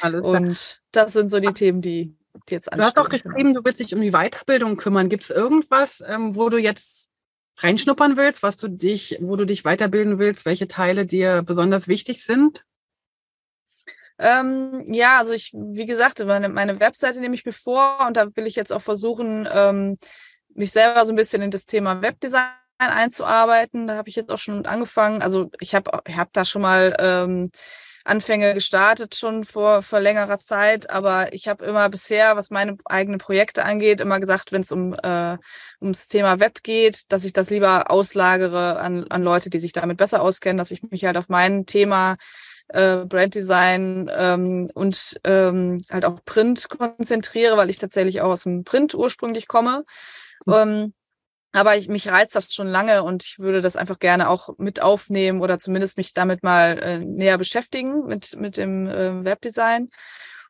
[0.00, 2.16] Alles und das sind so die Themen, die
[2.48, 5.08] jetzt Du hast auch geschrieben, du willst dich um die Weiterbildung kümmern.
[5.08, 7.08] Gibt es irgendwas, ähm, wo du jetzt
[7.58, 12.24] reinschnuppern willst, was du dich, wo du dich weiterbilden willst, welche Teile dir besonders wichtig
[12.24, 12.64] sind?
[14.18, 18.34] Ähm, ja, also ich, wie gesagt, meine, meine Webseite nehme ich mir vor und da
[18.34, 19.96] will ich jetzt auch versuchen, ähm,
[20.54, 23.86] mich selber so ein bisschen in das Thema Webdesign einzuarbeiten.
[23.86, 25.22] Da habe ich jetzt auch schon angefangen.
[25.22, 27.50] Also ich habe ich hab da schon mal ähm,
[28.04, 33.18] Anfänge gestartet schon vor, vor längerer Zeit, aber ich habe immer bisher, was meine eigenen
[33.18, 35.38] Projekte angeht, immer gesagt, wenn es um äh,
[35.80, 39.96] ums Thema Web geht, dass ich das lieber auslagere an, an Leute, die sich damit
[39.96, 42.16] besser auskennen, dass ich mich halt auf mein Thema
[42.68, 48.64] äh, Branddesign ähm, und ähm, halt auch Print konzentriere, weil ich tatsächlich auch aus dem
[48.64, 49.84] Print ursprünglich komme.
[50.44, 50.52] Mhm.
[50.52, 50.94] Ähm,
[51.54, 54.82] aber ich, mich reizt das schon lange und ich würde das einfach gerne auch mit
[54.82, 59.88] aufnehmen oder zumindest mich damit mal äh, näher beschäftigen mit, mit dem äh, Webdesign.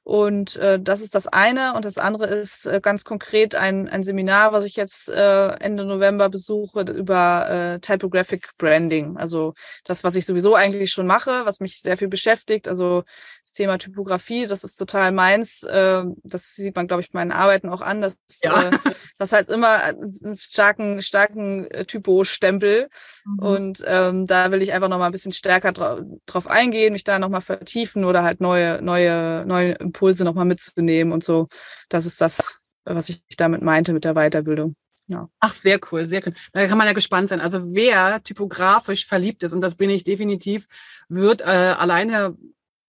[0.02, 1.74] Und äh, das ist das eine.
[1.74, 5.84] Und das andere ist äh, ganz konkret ein, ein Seminar, was ich jetzt äh, Ende
[5.86, 9.16] November besuche über äh, Typographic Branding.
[9.16, 12.68] Also das, was ich sowieso eigentlich schon mache, was mich sehr viel beschäftigt.
[12.68, 13.04] Also
[13.44, 15.62] das Thema Typografie, das ist total meins.
[15.64, 18.00] Äh, das sieht man, glaube ich, meinen Arbeiten auch an.
[18.00, 18.70] Das, ja.
[18.70, 18.78] äh,
[19.18, 22.88] das heißt immer einen starken, starken äh, Typo-Stempel.
[23.26, 23.38] Mhm.
[23.38, 27.04] Und ähm, da will ich einfach noch mal ein bisschen stärker dra drauf eingehen, mich
[27.04, 31.48] da noch mal vertiefen oder halt neue, neue, neue Impulse noch mal mitzunehmen und so.
[31.90, 34.74] Das ist das, was ich damit meinte mit der Weiterbildung.
[35.06, 35.28] Ja.
[35.40, 36.32] Ach, sehr cool, sehr cool.
[36.54, 37.42] Da kann man ja gespannt sein.
[37.42, 40.66] Also wer typografisch verliebt ist, und das bin ich definitiv,
[41.10, 42.38] wird äh, alleine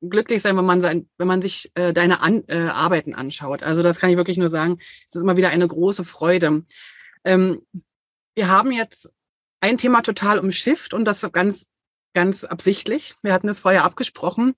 [0.01, 3.63] glücklich sein, wenn man sein, wenn man sich äh, deine An äh, Arbeiten anschaut.
[3.63, 4.77] Also das kann ich wirklich nur sagen.
[5.07, 6.63] Es ist immer wieder eine große Freude.
[7.23, 7.61] Ähm,
[8.35, 9.09] wir haben jetzt
[9.61, 11.67] ein Thema total umschifft und das ganz
[12.15, 13.13] ganz absichtlich.
[13.21, 14.55] Wir hatten es vorher abgesprochen.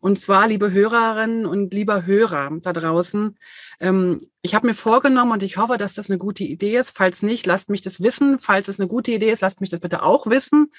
[0.00, 3.36] Und zwar, liebe Hörerinnen und lieber Hörer da draußen,
[3.80, 6.90] ähm, ich habe mir vorgenommen und ich hoffe, dass das eine gute Idee ist.
[6.90, 8.38] Falls nicht, lasst mich das wissen.
[8.38, 10.70] Falls es eine gute Idee ist, lasst mich das bitte auch wissen.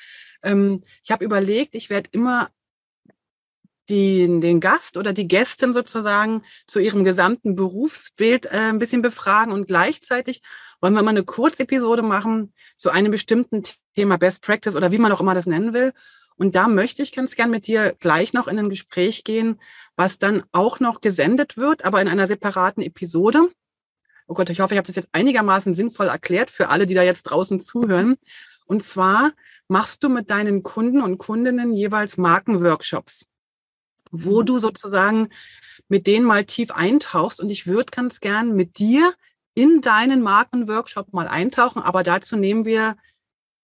[0.44, 2.50] Ähm, ich habe überlegt, ich werde immer
[3.90, 9.52] die, den Gast oder die Gästin sozusagen zu ihrem gesamten Berufsbild äh, ein bisschen befragen
[9.52, 10.42] und gleichzeitig
[10.82, 13.64] wollen wir mal eine Kurzepisode machen zu einem bestimmten
[13.96, 15.92] Thema Best Practice oder wie man auch immer das nennen will.
[16.38, 19.60] Und da möchte ich ganz gern mit dir gleich noch in ein Gespräch gehen,
[19.98, 23.50] was dann auch noch gesendet wird, aber in einer separaten Episode.
[24.26, 27.04] Oh Gott, ich hoffe, ich habe das jetzt einigermaßen sinnvoll erklärt für alle, die da
[27.04, 28.16] jetzt draußen zuhören.
[28.66, 29.32] Und zwar
[29.68, 33.26] machst du mit deinen Kunden und Kundinnen jeweils Markenworkshops,
[34.12, 34.46] wo mhm.
[34.46, 35.30] du sozusagen
[35.88, 37.42] mit denen mal tief eintauchst.
[37.42, 39.14] Und ich würde ganz gern mit dir
[39.56, 42.96] in deinen Markenworkshop mal eintauchen, aber dazu nehmen wir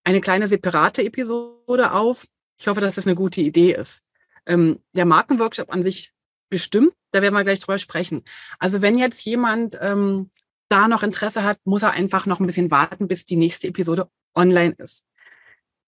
[0.03, 2.27] eine kleine separate Episode auf,
[2.57, 4.01] ich hoffe, dass das eine gute Idee ist.
[4.45, 6.13] Ähm, der Markenworkshop an sich
[6.49, 8.23] bestimmt, da werden wir gleich drüber sprechen.
[8.59, 10.31] Also wenn jetzt jemand ähm,
[10.69, 14.09] da noch Interesse hat, muss er einfach noch ein bisschen warten, bis die nächste Episode
[14.35, 15.03] online ist.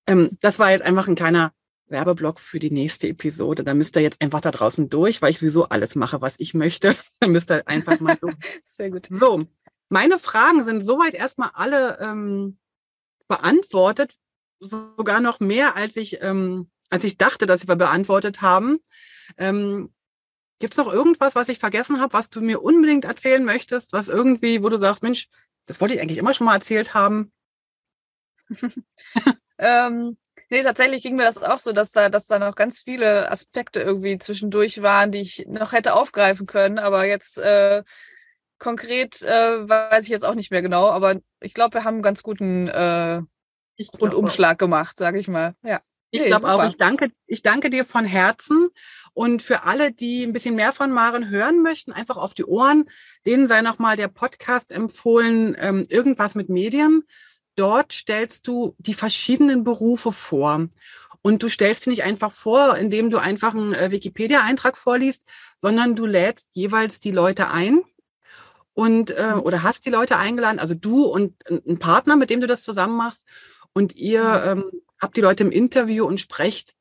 [0.07, 1.53] Ähm, das war jetzt einfach ein kleiner
[1.89, 3.63] Werbeblock für die nächste Episode.
[3.63, 6.53] Da müsst ihr jetzt einfach da draußen durch, weil ich sowieso alles mache, was ich
[6.53, 6.95] möchte.
[7.19, 8.35] da müsst ihr einfach mal durch.
[8.63, 9.07] Sehr gut.
[9.09, 9.43] So,
[9.89, 12.57] meine Fragen sind soweit erstmal alle ähm,
[13.27, 14.17] beantwortet
[14.59, 18.79] sogar noch mehr, als ich, ähm, als ich dachte, dass wir beantwortet haben.
[19.37, 19.93] Ähm,
[20.59, 24.07] Gibt es noch irgendwas, was ich vergessen habe, was du mir unbedingt erzählen möchtest, was
[24.07, 25.27] irgendwie, wo du sagst, Mensch,
[25.67, 27.31] das wollte ich eigentlich immer schon mal erzählt haben?
[29.59, 30.17] ähm,
[30.49, 33.79] nee, tatsächlich ging mir das auch so, dass da, dass da noch ganz viele Aspekte
[33.79, 37.83] irgendwie zwischendurch waren, die ich noch hätte aufgreifen können, aber jetzt äh,
[38.59, 42.03] konkret äh, weiß ich jetzt auch nicht mehr genau, aber ich glaube, wir haben einen
[42.03, 43.21] ganz guten äh,
[43.99, 45.55] und Umschlag gemacht, sage ich mal.
[45.63, 45.81] Ja.
[46.09, 48.69] Ich nee, glaube auch, ich danke, ich danke dir von Herzen.
[49.13, 52.85] Und für alle, die ein bisschen mehr von Maren hören möchten, einfach auf die Ohren,
[53.25, 57.03] denen sei nochmal der Podcast empfohlen, ähm, irgendwas mit Medien.
[57.57, 60.69] Dort stellst du die verschiedenen Berufe vor.
[61.21, 65.25] Und du stellst sie nicht einfach vor, indem du einfach einen äh, Wikipedia-Eintrag vorliest,
[65.61, 67.81] sondern du lädst jeweils die Leute ein
[68.73, 72.47] und äh, oder hast die Leute eingeladen, also du und ein Partner, mit dem du
[72.47, 73.25] das zusammen machst
[73.73, 74.61] und ihr mhm.
[74.61, 76.75] ähm, habt die Leute im Interview und sprecht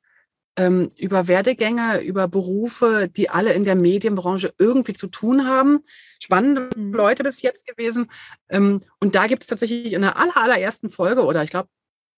[0.57, 5.81] ähm, über Werdegänge, über Berufe, die alle in der Medienbranche irgendwie zu tun haben.
[6.19, 6.93] Spannende mhm.
[6.93, 8.11] Leute bis jetzt gewesen.
[8.49, 11.69] Ähm, und da gibt es tatsächlich in der aller, allerersten Folge, oder ich glaube,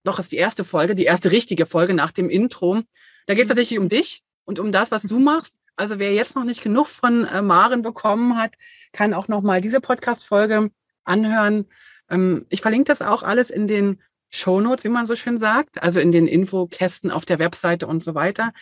[0.04, 2.82] doch ist die erste Folge, die erste richtige Folge nach dem Intro.
[3.26, 3.50] Da geht es mhm.
[3.50, 5.56] tatsächlich um dich und um das, was du machst.
[5.76, 8.54] Also wer jetzt noch nicht genug von äh, Maren bekommen hat,
[8.92, 10.70] kann auch noch mal diese Podcast-Folge
[11.04, 11.66] anhören.
[12.08, 14.00] Ähm, ich verlinke das auch alles in den
[14.30, 18.14] Shownotes, wie man so schön sagt, also in den Infokästen auf der Webseite und so
[18.14, 18.52] weiter.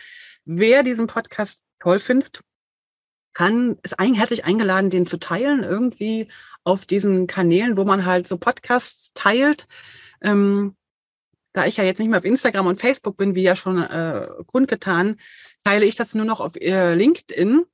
[0.45, 2.41] Wer diesen Podcast toll findet,
[3.33, 6.27] kann, ist ein, herzlich eingeladen, den zu teilen, irgendwie
[6.63, 9.67] auf diesen Kanälen, wo man halt so Podcasts teilt.
[10.21, 10.75] Ähm,
[11.53, 14.27] da ich ja jetzt nicht mehr auf Instagram und Facebook bin, wie ja schon äh,
[14.47, 15.19] kundgetan,
[15.63, 17.65] teile ich das nur noch auf äh, LinkedIn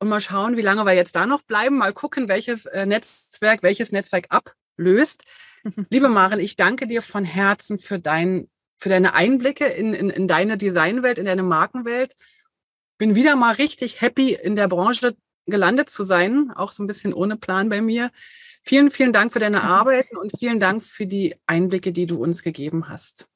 [0.00, 1.78] und mal schauen, wie lange wir jetzt da noch bleiben.
[1.78, 5.24] Mal gucken, welches äh, Netzwerk, welches Netzwerk ablöst.
[5.90, 8.48] Liebe Maren, ich danke dir von Herzen für, dein,
[8.78, 12.16] für deine Einblicke in, in, in deine Designwelt, in deine Markenwelt.
[12.98, 17.12] Bin wieder mal richtig happy, in der Branche gelandet zu sein, auch so ein bisschen
[17.12, 18.10] ohne Plan bei mir.
[18.62, 22.42] Vielen, vielen Dank für deine Arbeit und vielen Dank für die Einblicke, die du uns
[22.42, 23.26] gegeben hast.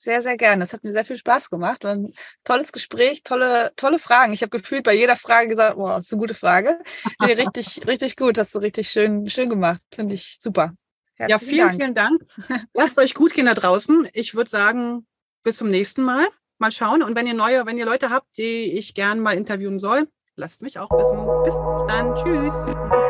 [0.00, 0.60] Sehr, sehr gerne.
[0.60, 1.84] Das hat mir sehr viel Spaß gemacht.
[1.84, 4.32] War ein tolles Gespräch, tolle, tolle Fragen.
[4.32, 6.78] Ich habe gefühlt bei jeder Frage gesagt, wow, das ist eine gute Frage.
[7.20, 8.38] Nee, richtig, richtig gut.
[8.38, 9.82] Hast du richtig schön, schön gemacht.
[9.94, 10.72] Finde ich super.
[11.16, 12.22] Herzlichen ja, vielen, Dank.
[12.22, 12.68] vielen Dank.
[12.72, 14.08] Lasst euch gut gehen da draußen.
[14.14, 15.06] Ich würde sagen,
[15.42, 16.26] bis zum nächsten Mal.
[16.56, 17.02] Mal schauen.
[17.02, 20.62] Und wenn ihr neue, wenn ihr Leute habt, die ich gern mal interviewen soll, lasst
[20.62, 21.26] mich auch wissen.
[21.44, 21.54] Bis
[21.88, 22.14] dann.
[22.16, 23.09] Tschüss.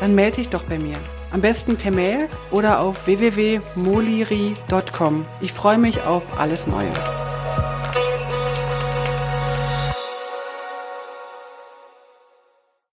[0.00, 0.96] dann melde dich doch bei mir.
[1.30, 5.26] Am besten per Mail oder auf www.moliri.com.
[5.40, 6.90] Ich freue mich auf alles Neue.